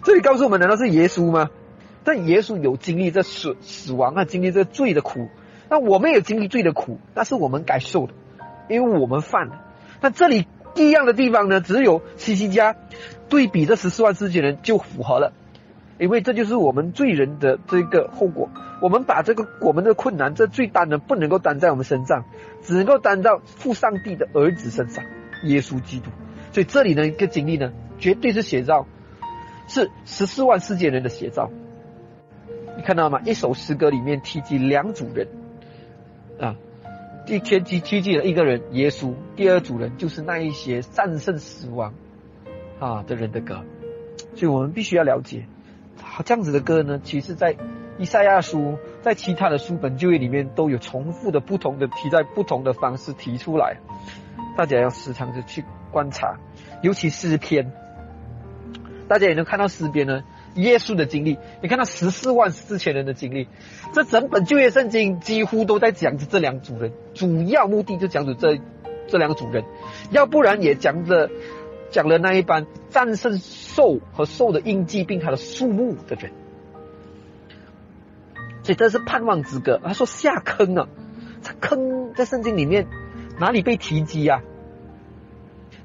[0.06, 1.50] 这里告诉我们，难道是耶稣吗？
[2.04, 5.28] 但耶稣有经历这死死亡啊，经历这罪的苦。
[5.68, 8.12] 那我们也经历罪的苦，那是我们该受的，
[8.68, 9.64] 因为我们犯了。
[10.00, 10.46] 那这里
[10.76, 12.76] 一样的地方呢，只有西西家
[13.28, 15.32] 对比这十四万四千人就符合了，
[15.98, 18.48] 因为这就是我们罪人的这个后果。
[18.80, 22.26] 我们把这个我们的困难，这罪担呢，不能够担在我们身上，
[22.62, 25.04] 只能够担到父上帝的儿子身上，
[25.42, 26.10] 耶稣基督。
[26.52, 28.86] 所以这里的一个经历呢，绝对是写照，
[29.66, 31.50] 是十四万世界人的写照。
[32.76, 33.20] 你看到吗？
[33.24, 35.28] 一首诗歌里面提及两组人
[36.40, 36.56] 啊，
[37.24, 41.94] 第天提提及了一个人耶稣，第二组人就是那一些战胜死亡
[42.78, 43.64] 啊的人的歌。
[44.34, 45.46] 所以我们必须要了解，
[46.24, 47.56] 这样子的歌呢，其实在。
[47.98, 53.78] 以赛亚书在其他的书本就业里面都有重复的不同的提，在不同的方式提出来，
[54.54, 56.36] 大家要时常的去观察，
[56.82, 57.72] 尤其诗篇，
[59.08, 63.48] 大家也能看到诗篇呢，耶稣的经历，你看到十四万四千人的经历，
[63.92, 68.58] 这整本旧约圣经几乎都在讲着这两组人，主要目的就讲着这
[69.06, 69.64] 这两组人，
[70.10, 71.30] 要不然也讲着
[71.90, 76.32] 讲了那一班战胜兽和兽的印记并它的数目的人，
[78.64, 79.80] 所以这是盼望之歌。
[79.84, 80.88] 他说下坑了，
[81.42, 82.88] 这坑在圣经里面
[83.38, 84.42] 哪里被提及呀？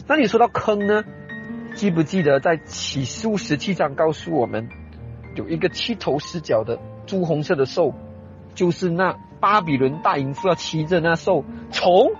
[0.08, 1.04] 那你说到坑呢？
[1.74, 4.70] 记不记得在启示十七章告诉我们，
[5.36, 7.94] 有一个七头四角的朱红色的兽，
[8.54, 12.12] 就是那巴比伦大淫妇要骑着那兽从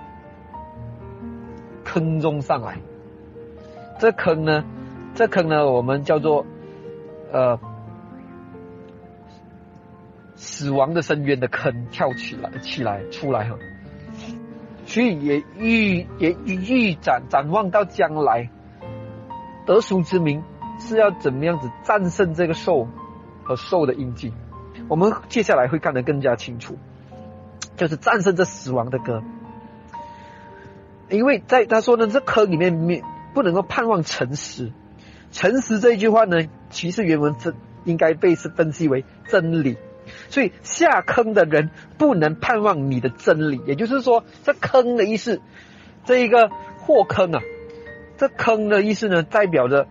[1.84, 2.78] 坑中上来。
[4.00, 4.64] 这坑呢，
[5.14, 6.44] 这坑呢，我们叫做
[7.30, 7.60] 呃
[10.34, 13.56] 死亡的深渊的坑，跳起来起来出来哈。
[14.86, 18.50] 所以也预也预展展望到将来。
[19.66, 20.42] 得赎之名
[20.78, 22.88] 是要怎么样子战胜这个兽
[23.44, 24.32] 和兽的印记？
[24.88, 26.76] 我们接下来会看得更加清楚，
[27.76, 29.22] 就是战胜这死亡的歌。
[31.08, 33.02] 因为在他说呢，这坑里面面
[33.34, 34.72] 不能够盼望诚实，
[35.30, 37.54] 诚实这一句话呢，其实原文真
[37.84, 39.76] 应该被是分析为真理，
[40.30, 45.40] 所以下坑的人不能盼望你的真理，也就是说，这坑的意思，
[46.04, 47.40] 这一个祸坑啊。
[48.22, 49.88] 这坑的意思呢，代表着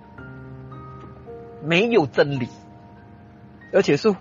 [1.61, 2.47] 没有真理，
[3.73, 4.15] 而且是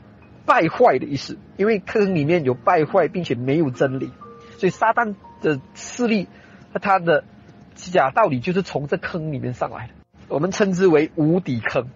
[0.44, 1.38] 败坏的意思。
[1.56, 4.10] 因为坑里面有败坏，并且没有真理，
[4.58, 6.26] 所以撒旦的势力
[6.72, 7.22] 和他的
[7.76, 9.92] 假道理就是从这坑里面上来的。
[10.26, 11.86] 我们称之为无底坑。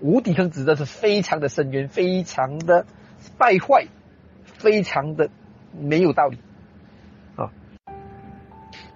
[0.00, 2.84] 无底坑指的是非常的深渊，非常的
[3.38, 3.86] 败坏，
[4.44, 5.30] 非常的
[5.72, 6.36] 没有道理
[7.34, 7.48] 啊。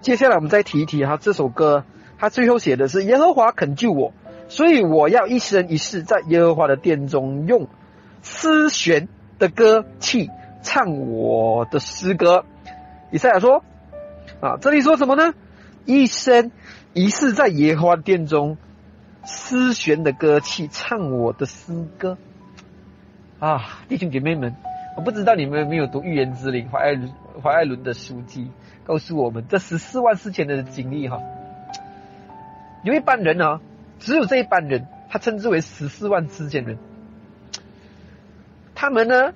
[0.01, 1.85] 接下来我们再提一提哈，这首歌。
[2.23, 4.13] 他最后写的是耶和华肯救我，
[4.47, 7.67] 所以我要一生一世在耶和华的殿中用
[8.21, 9.09] 丝弦
[9.39, 10.29] 的歌器
[10.61, 12.45] 唱我的诗歌。
[13.11, 13.65] 以赛亚说
[14.39, 15.33] ：“啊，这里说什么呢？
[15.83, 16.51] 一生
[16.93, 18.57] 一世在耶和华殿中
[19.25, 22.17] 丝弦的歌器唱我的诗歌。”
[23.39, 24.55] 啊，弟兄姐妹们，
[24.95, 26.95] 我不知道你们有没有读预言之灵怀爱
[27.43, 28.49] 怀爱伦的书籍，
[28.85, 31.19] 告诉我们这十四万四千的经历哈。
[32.83, 33.61] 有一班人啊，
[33.99, 36.77] 只有这一班人，他称之为十四万之间人。
[38.75, 39.33] 他们呢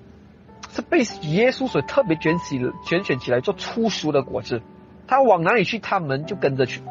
[0.71, 4.61] 是被耶稣所特别卷起、卷选起来做初熟的果子。
[5.07, 6.81] 他往哪里去，他们就跟着去。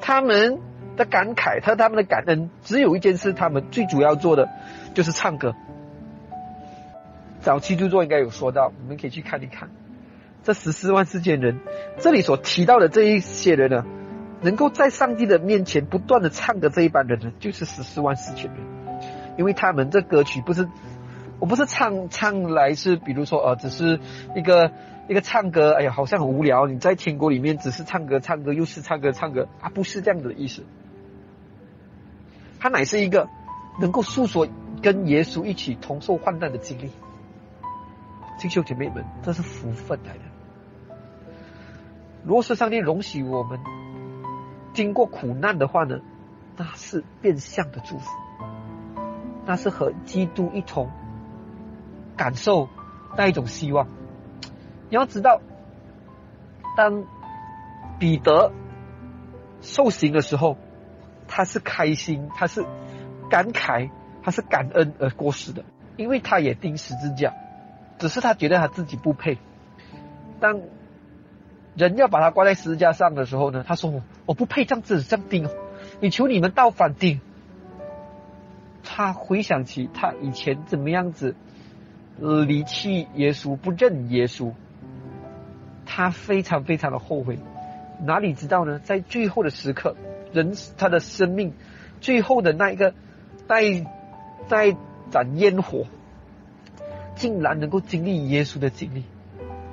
[0.00, 0.60] 他们
[0.96, 4.48] 的感慨和他们的感恩，只有一件事，他们最主要做的
[4.94, 5.56] 就是唱歌。
[7.40, 9.70] 早期著作应该有说到，你们可以去看一看。
[10.44, 11.58] 这十四万之间人，
[11.98, 13.84] 这里所提到的这一些人呢？
[14.40, 18.58] 能够在上帝的面前不断的唱的这一班人呢，就是十四万四千人，
[19.36, 20.68] 因为他们这歌曲不是，
[21.40, 23.98] 我不是唱唱来是，比如说呃，只是
[24.36, 24.70] 一个
[25.08, 26.68] 一个唱歌，哎呀，好像很无聊。
[26.68, 30.64] 你在天国里面只是唱歌唱歌，又是唱歌唱歌，啊，不是这样子的意思。
[32.60, 33.28] 他乃是一个
[33.80, 34.46] 能够诉说
[34.82, 36.92] 跟耶稣一起同受患难的经历。
[38.40, 40.20] 弟兄姐妹们，这是福分来的。
[42.24, 43.58] 如果是上帝容许我们。
[44.78, 45.98] 经过苦难的话呢，
[46.56, 48.08] 那是变相的祝福，
[49.44, 50.88] 那是和基督一同
[52.16, 52.68] 感受
[53.16, 53.88] 那一种希望。
[54.88, 55.40] 你要知道，
[56.76, 57.02] 当
[57.98, 58.52] 彼得
[59.60, 60.56] 受刑的时候，
[61.26, 62.64] 他是开心，他是
[63.28, 63.90] 感慨，
[64.22, 65.64] 他是感恩而过世的，
[65.96, 67.34] 因为他也钉十字架，
[67.98, 69.38] 只是他觉得他自己不配。
[70.38, 70.60] 当
[71.78, 75.48] 人要把他挂在十字架上的时候呢，他说我不配这样子这样钉，
[76.00, 77.20] 你求你们倒反钉。
[78.82, 81.36] 他回想起他以前怎么样子
[82.18, 84.54] 离弃耶稣，不认耶稣，
[85.86, 87.38] 他非常非常的后悔。
[88.04, 88.80] 哪里知道呢？
[88.80, 89.94] 在最后的时刻，
[90.32, 91.52] 人他的生命
[92.00, 92.92] 最后的那一个
[93.46, 93.86] 那
[94.48, 94.76] 那
[95.10, 95.84] 盏烟火，
[97.14, 99.04] 竟然能够经历耶稣的经历。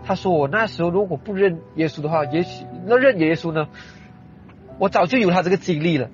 [0.08, 3.68] 他说：“我那时候如果不认耶稣的话，也许那认耶稣呢？
[4.78, 6.10] 我早就有他这个经历了。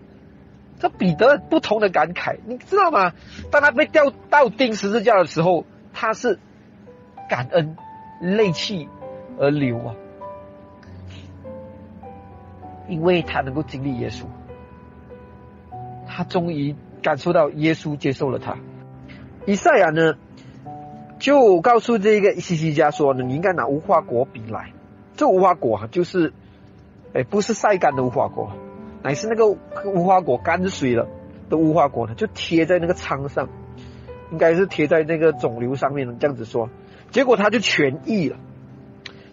[0.79, 3.11] 这彼得不同的感慨，你知道吗？
[3.51, 6.39] 当他被吊到钉十字架的时候，他是
[7.29, 7.75] 感恩
[8.21, 8.87] 泪泣
[9.37, 9.95] 而流啊，
[12.87, 14.23] 因为他能够经历耶稣，
[16.07, 18.55] 他终于感受到耶稣接受了他。
[19.45, 20.13] 以赛亚呢？”
[21.21, 24.73] 就告诉这个西西家说呢，你应该拿无花果饼来。
[25.15, 26.33] 这无花果啊就是，
[27.13, 28.53] 哎，不是晒干的无花果，
[29.03, 31.07] 乃是那个无花果干水了，
[31.47, 33.49] 的无花果呢，就贴在那个疮上，
[34.31, 36.71] 应该是贴在那个肿瘤上面这样子说，
[37.11, 38.37] 结果它就痊愈了。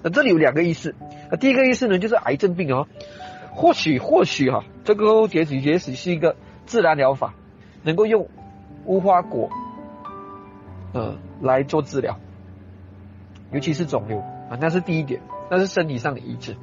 [0.02, 0.94] 那这里有两个意思，
[1.30, 2.86] 那第一个意思呢，就是癌症病哦，
[3.54, 6.36] 或许或许哈，这个也许也许是一个
[6.66, 7.32] 自然疗法，
[7.82, 8.28] 能够用
[8.84, 9.48] 无花果，
[10.98, 12.18] 呃，来做治疗，
[13.52, 16.56] 尤其是肿瘤啊，那是第一点，那是身体上的医治。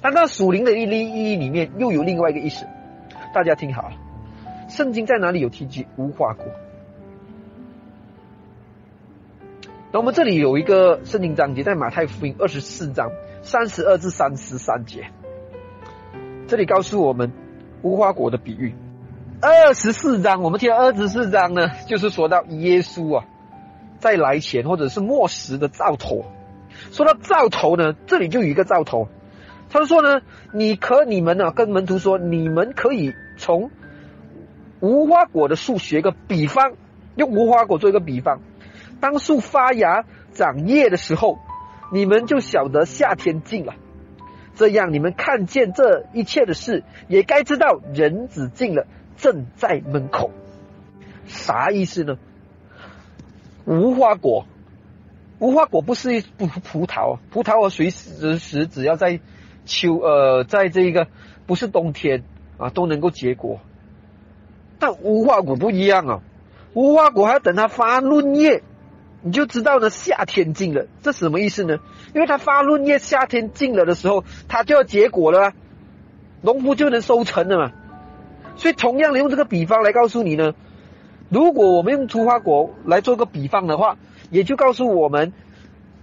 [0.00, 2.66] 但那属灵的意义意义里面，又有另外一个意思，
[3.34, 3.96] 大家听好了，
[4.68, 6.46] 圣经在哪里有提及无花果？
[9.90, 13.10] 那我们这里有一个圣经章节，在马太福音二十四章
[13.42, 15.10] 三十二至三十三节，
[16.46, 17.32] 这里告诉我们
[17.82, 18.72] 无花果的比喻。
[19.42, 23.24] 二十四章，我们听二十四章呢，就是说到耶稣啊，
[24.00, 26.24] 在来前或者是末时的兆头。
[26.90, 29.08] 说到兆头呢，这里就有一个兆头，
[29.68, 30.22] 他说呢，
[30.52, 33.70] 你可你们呢，跟门徒说，你们可以从
[34.80, 36.72] 无花果的树学个比方，
[37.16, 38.40] 用无花果做一个比方。
[39.00, 41.38] 当树发芽长叶的时候，
[41.92, 43.74] 你们就晓得夏天近了。
[44.54, 48.86] 这样，你们看见这一切的事，也该知道人子近了，
[49.16, 50.30] 正在门口。
[51.26, 52.16] 啥意思呢？
[53.70, 54.46] 无花果，
[55.38, 59.20] 无花果不是一葡葡萄，葡萄我随时时只要在
[59.64, 61.06] 秋呃，在这个
[61.46, 62.24] 不是冬天
[62.58, 63.60] 啊，都能够结果。
[64.80, 66.20] 但无花果不一样啊，
[66.74, 68.64] 无花果还要等它发嫩叶。
[69.22, 71.76] 你就知道呢，夏天近了，这什么意思呢？
[72.12, 75.52] 因为它发嫩叶，夏天近了的时候，它就要结果了，
[76.40, 77.72] 农夫就能收成了嘛。
[78.56, 80.54] 所以，同样的用这个比方来告诉你呢，
[81.30, 83.96] 如果我们用无花果来做个比方的话，
[84.30, 85.32] 也就告诉我们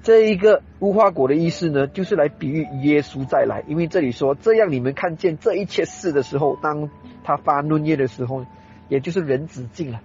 [0.01, 3.63] 这一个无花果的意思呢，就是来比喻耶稣再来。
[3.67, 6.89] 因为这里说，这样你们看见这一切事的时候，当
[7.25, 8.45] 他发嫩叶的时候，
[8.87, 9.99] 也就是人子近了。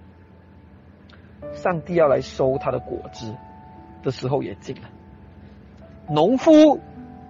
[1.54, 3.32] 上帝要来收他的果子
[4.02, 4.82] 的时候也近了，
[6.08, 6.80] 农夫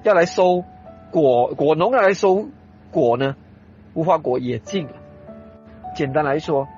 [0.02, 0.64] 要来收
[1.10, 2.48] 果，果农要来收
[2.90, 3.36] 果呢，
[3.92, 4.92] 无花果也近了。
[5.94, 6.68] 简单来说，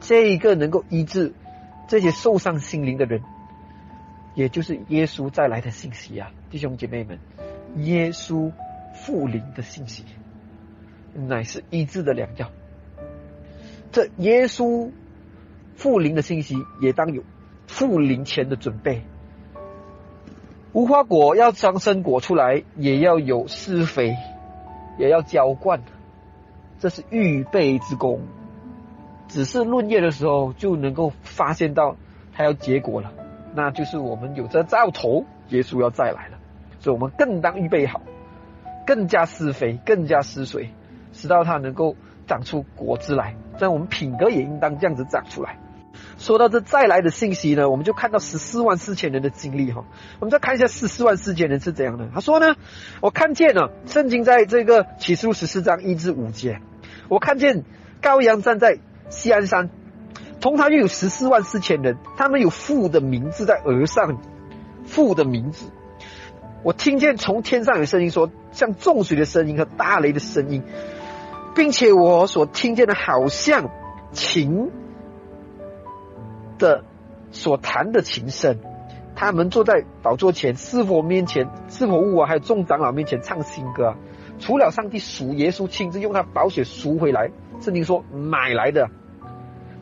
[0.00, 1.32] 这一个能够医治
[1.88, 3.22] 这些受伤心灵的人，
[4.34, 7.18] 也就是耶稣再来的信息啊，弟兄姐妹们，
[7.76, 8.52] 耶稣
[8.94, 10.04] 复临的信息，
[11.14, 12.50] 乃是医治的良药。
[13.92, 14.90] 这耶稣。
[15.76, 17.22] 复临的信息也当有
[17.66, 19.02] 复临前的准备。
[20.74, 24.14] 无花果要长生果出来，也要有施肥，
[24.98, 25.80] 也要浇灌，
[26.80, 28.20] 这是预备之功。
[29.30, 31.96] 只是论叶的时候就能够发现到
[32.34, 33.12] 它要结果了，
[33.54, 36.38] 那就是我们有这兆头，耶稣要再来了，
[36.80, 38.02] 所以我们更当预备好，
[38.86, 40.70] 更加施肥，更加施水，
[41.12, 41.94] 直到它能够
[42.26, 43.36] 长出果子来。
[43.56, 45.58] 这样我们品格也应当这样子长出来。
[46.18, 49.84] 说到这再来的信息呢，我们就看到十四万四千人的经历哈。
[50.18, 52.08] 我们再看一下十四万四千人是怎样的。
[52.12, 52.56] 他说呢，
[53.00, 56.60] 我看见了圣经在这个启示录十四章一至五节，
[57.08, 57.64] 我看见
[58.02, 58.78] 羔羊站在
[59.10, 59.68] 西安山，
[60.40, 64.18] 同他又有十四万四千人，他们有父的名字在额上，
[64.86, 65.66] 父的名字。
[66.62, 70.62] 我听见从天上有声音说，像重水的声音和大雷的声音，
[71.54, 73.70] 并且我所听见的好像
[74.12, 74.70] 琴。
[76.58, 76.84] 的
[77.30, 78.58] 所弹的琴声，
[79.16, 83.94] 他们坐在宝座前，是否面前，是否物啊，还有众长老面前唱新歌。
[84.38, 87.30] 除了上帝赎耶稣亲自用他宝血赎回来，
[87.62, 88.90] 圣经说买来的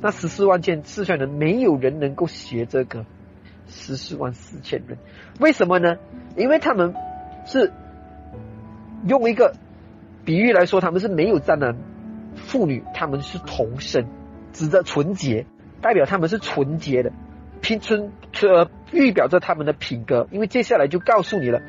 [0.00, 3.04] 那十四万件四千人，没有人能够学这个
[3.66, 4.98] 十四万四千人。
[5.40, 5.96] 为什么呢？
[6.36, 6.94] 因为他们
[7.46, 7.72] 是
[9.06, 9.54] 用一个
[10.24, 11.76] 比喻来说，他们是没有沾男
[12.36, 14.06] 妇女，他们是童身，
[14.52, 15.46] 指着纯洁。
[15.80, 17.12] 代表他们是纯洁的，
[17.60, 18.10] 拼春
[18.42, 21.62] 呃预表着他们的品格，因为接下来就告诉你了，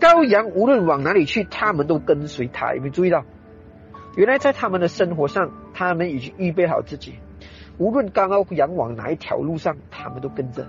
[0.00, 2.74] 羔羊无论往哪里去，他们都跟随他。
[2.74, 3.24] 有没有注意到？
[4.16, 7.16] 原来在他们的生活上，他们已经预备好自己，
[7.80, 10.68] 无论羔羊往哪一条路上，他们都跟着。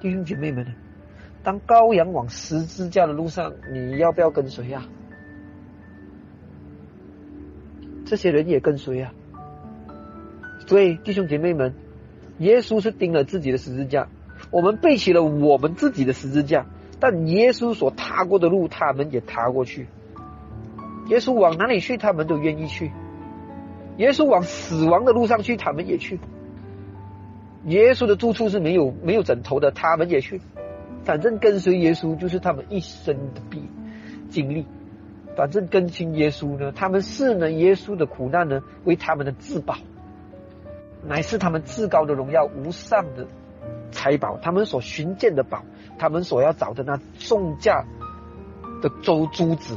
[0.00, 0.64] 弟兄姐妹们，
[1.42, 4.84] 当羔羊往十字架的路上，你要不要跟随呀？
[8.06, 9.12] 这些人也跟随呀。
[10.66, 11.74] 所以弟兄姐妹们。
[12.38, 14.08] 耶稣是钉了自己的十字架，
[14.50, 16.64] 我们背起了我们自己的十字架，
[16.98, 19.88] 但耶稣所踏过的路，他们也踏过去。
[21.08, 22.88] 耶稣往哪里去，他们都愿意去；
[24.00, 26.18] 耶稣往死亡的路上去，他们也去。
[27.66, 30.40] 耶稣的住处是没有没有枕头的，他们也去。
[31.04, 33.62] 反正跟随耶稣就是他们一生的必
[34.30, 34.64] 经历。
[35.36, 39.76] 反正跟亲耶稣呢，他们是呢耶稣的苦难呢为他们的至宝。
[41.06, 43.26] 乃是他们至高的荣耀、无上的
[43.92, 45.62] 财宝，他们所寻见的宝，
[45.98, 47.84] 他们所要找的那重价
[48.80, 49.76] 的周珠子。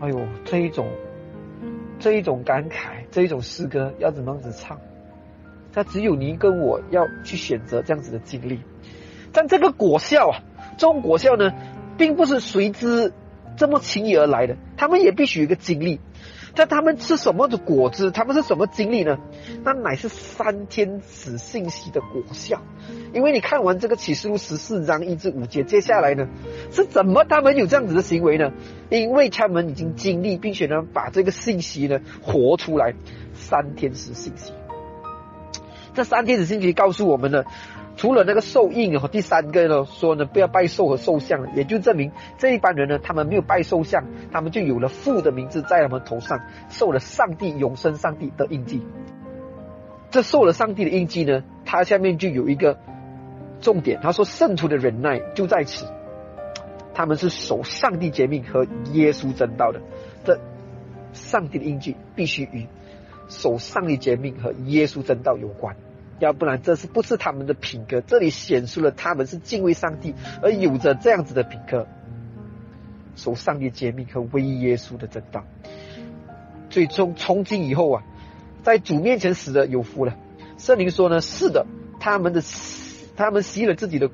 [0.00, 0.86] 哎呦，这一种，
[2.02, 4.80] 这一种感慨，这一种诗歌要怎么样子唱？
[5.72, 8.60] 他只有你跟我要去选择这样子的经历。
[9.32, 10.42] 但这个果效啊，
[10.76, 11.52] 这种果效呢，
[11.96, 13.12] 并不是随之
[13.56, 16.00] 这么轻易而来的，他们也必须有一个经历。
[16.54, 18.10] 但他们吃什么的果子？
[18.10, 19.16] 他们是什么经历呢？
[19.64, 22.60] 那乃是三天子信息的果效。
[23.14, 26.28] 因为你看完这个启示录十四章一至五节，接下来呢
[26.72, 28.52] 是怎么他们有这样子的行为呢？
[28.90, 32.94] 因为他们已经经历，并且呢把这个信息呢活出来。
[33.34, 34.52] 三天子信息，
[35.94, 37.44] 这三天子信息告诉我们呢。
[37.96, 48.82] 除了那个兽印和第三个呢，说呢不要拜兽和兽像，也就证明这一班人呢，他们没有拜兽像，他们就有了父的名字在他们头上，受了上帝永生上帝的印记。
[50.10, 52.78] 这受了上帝的印记呢，它下面就有一个
[53.60, 55.86] 重点，他说圣徒的忍耐就在此，
[56.94, 59.80] 他们是守上帝诫命和耶稣真道的。
[60.24, 60.40] 这
[61.12, 62.66] 上帝的印记必须与
[63.28, 65.76] 守上帝诫命和耶稣真道有关。
[66.18, 68.00] 要不然，这是不是他们的品格？
[68.00, 71.88] 这里显出了他们是敬畏上帝，而有着这样子的品格，
[73.16, 75.44] 守上帝诫命和唯耶稣的真道。
[76.70, 78.04] 最终，从今以后啊，
[78.62, 80.16] 在主面前死的有福了。
[80.58, 81.66] 圣灵说呢，是的，
[81.98, 82.40] 他们的
[83.16, 84.08] 他们吸了自己的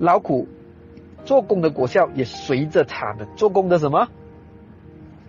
[0.00, 0.48] 劳苦
[1.24, 4.08] 做工的果效，也随着他们做工的什么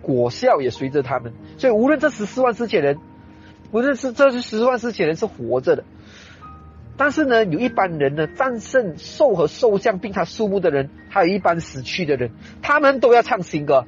[0.02, 1.32] 果效也随着他们。
[1.58, 2.98] 所以，无论这十四万四千人。
[3.72, 5.82] 无论是这是十万四千人是活着的，
[6.96, 12.30] 但是呢，有一般人呢战胜兽和兽将，并他数目的人，还有一般死去的人，
[12.62, 13.84] 他们都要唱新歌。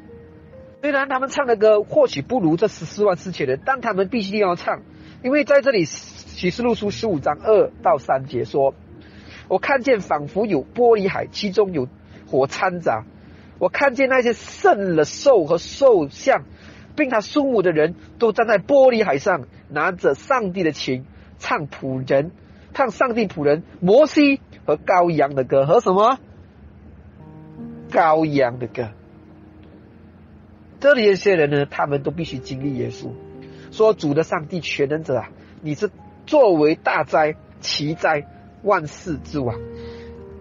[0.82, 4.82] 虽然他们唱的歌或许不如这十四万四千人，但他们必须要唱，
[5.22, 8.74] 因为在这里启示录书十五章二到三节说
[9.46, 11.86] ：“我看见仿佛有玻璃海，其中有
[12.30, 13.04] 火掺杂，
[13.58, 16.44] 我看见那些胜了兽和兽像。”
[16.96, 21.04] 并他数目的人都站在玻璃海上，拿着上帝的琴，
[21.38, 22.32] 唱仆人，
[22.74, 26.18] 唱上帝仆人摩西和羔羊的歌，和什么？
[27.88, 28.88] 羔羊的歌。
[30.80, 33.12] 这里一些人呢，他们都必须经历耶稣，
[33.70, 35.30] 说主的上帝全能者啊，
[35.62, 35.92] 你是
[36.26, 38.26] 作为大灾奇灾
[38.64, 39.56] 万世之王，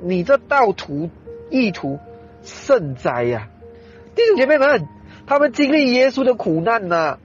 [0.01, 1.11] 你这道途
[1.49, 1.99] 意图
[2.43, 3.49] 甚哉呀，
[4.15, 4.87] 弟兄姐妹们。
[5.29, 7.17] 他们经历耶稣的苦难呐，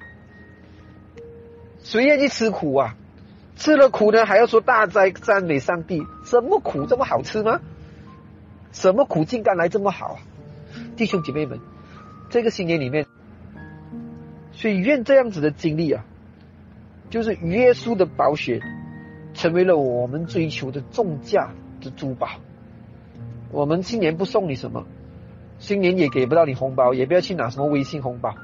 [1.84, 2.96] 谁愿意吃苦啊？
[3.54, 6.02] 吃了苦呢，还要说大灾赞美上帝？
[6.24, 7.60] 什么苦这么好吃吗？
[8.72, 10.18] 什么苦竟甘来这么好啊？
[10.96, 11.60] 弟兄姐妹们，
[12.28, 13.06] 这个新年里面，
[14.50, 16.04] 所以愿这样子的经历啊，
[17.08, 18.60] 就是耶稣的宝血
[19.32, 22.30] 成为了我们追求的重价的珠宝。
[23.52, 24.86] 我们新年不送你什么。
[25.58, 28.34] 新年也给不到你红包，也不要去拿什么微信红包。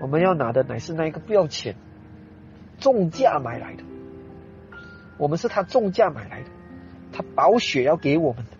[0.00, 1.76] 我们要拿的乃是那一个不要钱、
[2.80, 3.82] 重价买来的。
[5.18, 6.46] 我们是他重价买来的，
[7.12, 8.50] 他保血要给我们的，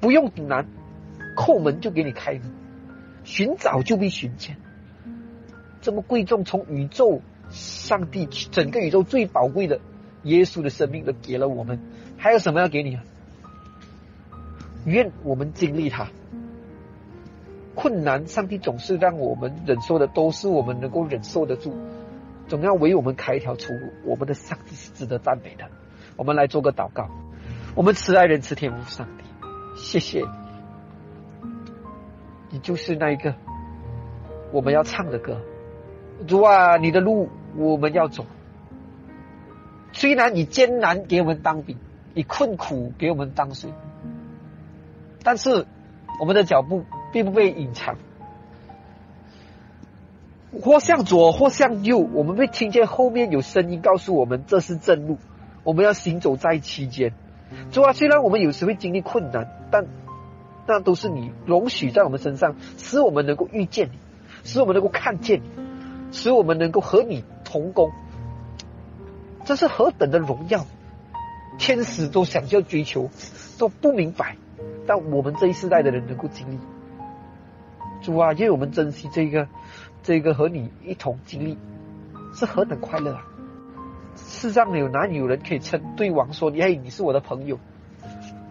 [0.00, 0.66] 不用难，
[1.36, 2.42] 叩门就给你开门，
[3.24, 4.56] 寻找就被寻见。
[5.80, 9.80] 这么贵重，从宇宙、上帝整个宇宙最宝贵的
[10.22, 11.80] 耶稣的生命都给了我们，
[12.16, 13.02] 还有什么要给你啊？
[14.88, 16.08] 愿我们经历它。
[17.74, 21.76] 困难，上帝总是让我们忍受的，都是我们能够忍受得住，
[22.48, 23.92] 总要为我们开一条出路。
[24.04, 25.66] 我们的上帝是值得赞美的。
[26.16, 27.08] 我们来做个祷告。
[27.76, 29.24] 我们慈爱人慈天父上帝，
[29.76, 30.26] 谢谢你，
[32.50, 33.36] 你就是那一个
[34.50, 35.40] 我们要唱的歌。
[36.26, 38.26] 主啊，你的路我们要走。
[39.92, 41.76] 虽然你艰难给我们当饼，
[42.14, 43.72] 你困苦给我们当水，
[45.28, 45.66] 但是
[46.20, 46.84] 我们的脚步。
[47.10, 47.96] 并不被隐藏，
[50.62, 55.16] 或向左，或向右，我们会听见后面有声音告诉我们这是正路，
[55.64, 57.14] 我们要行走在其间。
[57.72, 59.86] 主啊，虽然我们有时会经历困难，但
[60.66, 63.98] 那都是你容许在我们身上，使我们能够遇见你，
[64.44, 65.48] 使我们能够看见你，
[66.12, 67.90] 使我们能够和你同工。
[69.46, 70.66] 这是何等的荣耀！
[71.58, 73.08] 天使都想要追求，
[73.58, 74.36] 都不明白，
[74.88, 76.58] 但我们这一世代的人能够经历。
[78.00, 79.46] 主啊，愿我们珍惜这个，
[80.02, 81.58] 这个和你一同经历，
[82.32, 83.26] 是何等快乐啊！
[84.16, 87.58] 世上有哪里有人可以称对王说：“你，嘿，你是我的朋友。”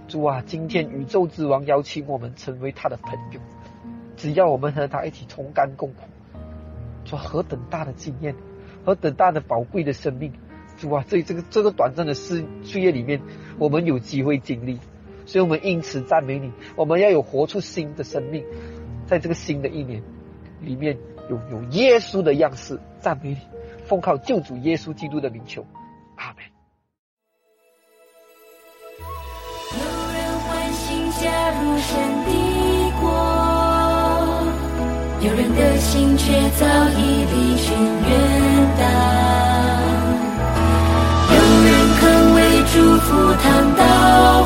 [0.07, 3.39] 主啊，今天宇宙之王邀请我们成为他的朋友，
[4.15, 6.01] 只要我们和他一起同甘共苦，
[7.03, 8.35] 做何等大的经验，
[8.85, 10.33] 何等大的宝贵的生命，
[10.77, 13.21] 主啊，在这个这个短暂的世岁月里面，
[13.57, 14.79] 我们有机会经历，
[15.27, 16.51] 所以我们因此赞美你。
[16.75, 18.43] 我们要有活出新的生命，
[19.05, 20.01] 在这个新的一年
[20.61, 20.97] 里面，
[21.29, 23.37] 有有耶稣的样式，赞美你，
[23.85, 25.63] 奉靠救主耶稣基督的名求，
[26.15, 26.37] 阿门。
[29.73, 29.79] 有
[30.13, 32.31] 人欢欣加入神的
[33.01, 33.05] 国，
[35.21, 38.09] 有人的心却早已离群远
[38.79, 38.81] 荡。
[41.29, 41.67] 有人
[41.99, 42.01] 肯
[42.35, 42.37] 为
[42.71, 44.36] 祝福烫刀火，有人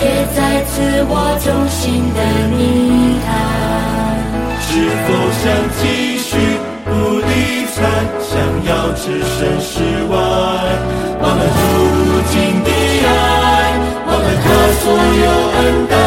[0.00, 1.12] 却在自我
[1.44, 2.20] 中心的
[2.56, 3.28] 泥潭，
[4.58, 4.68] 是
[5.04, 5.08] 否
[5.42, 5.44] 想
[5.76, 6.30] 继续
[6.86, 6.88] 不
[7.20, 7.76] 理睬，
[8.24, 8.32] 想
[8.64, 10.16] 要置身事外，
[11.20, 12.34] 我们如今
[12.64, 12.68] 的
[13.04, 13.12] 爱，
[14.06, 14.48] 我们他
[14.80, 14.82] 所
[15.20, 15.28] 有
[15.58, 15.99] 恩待。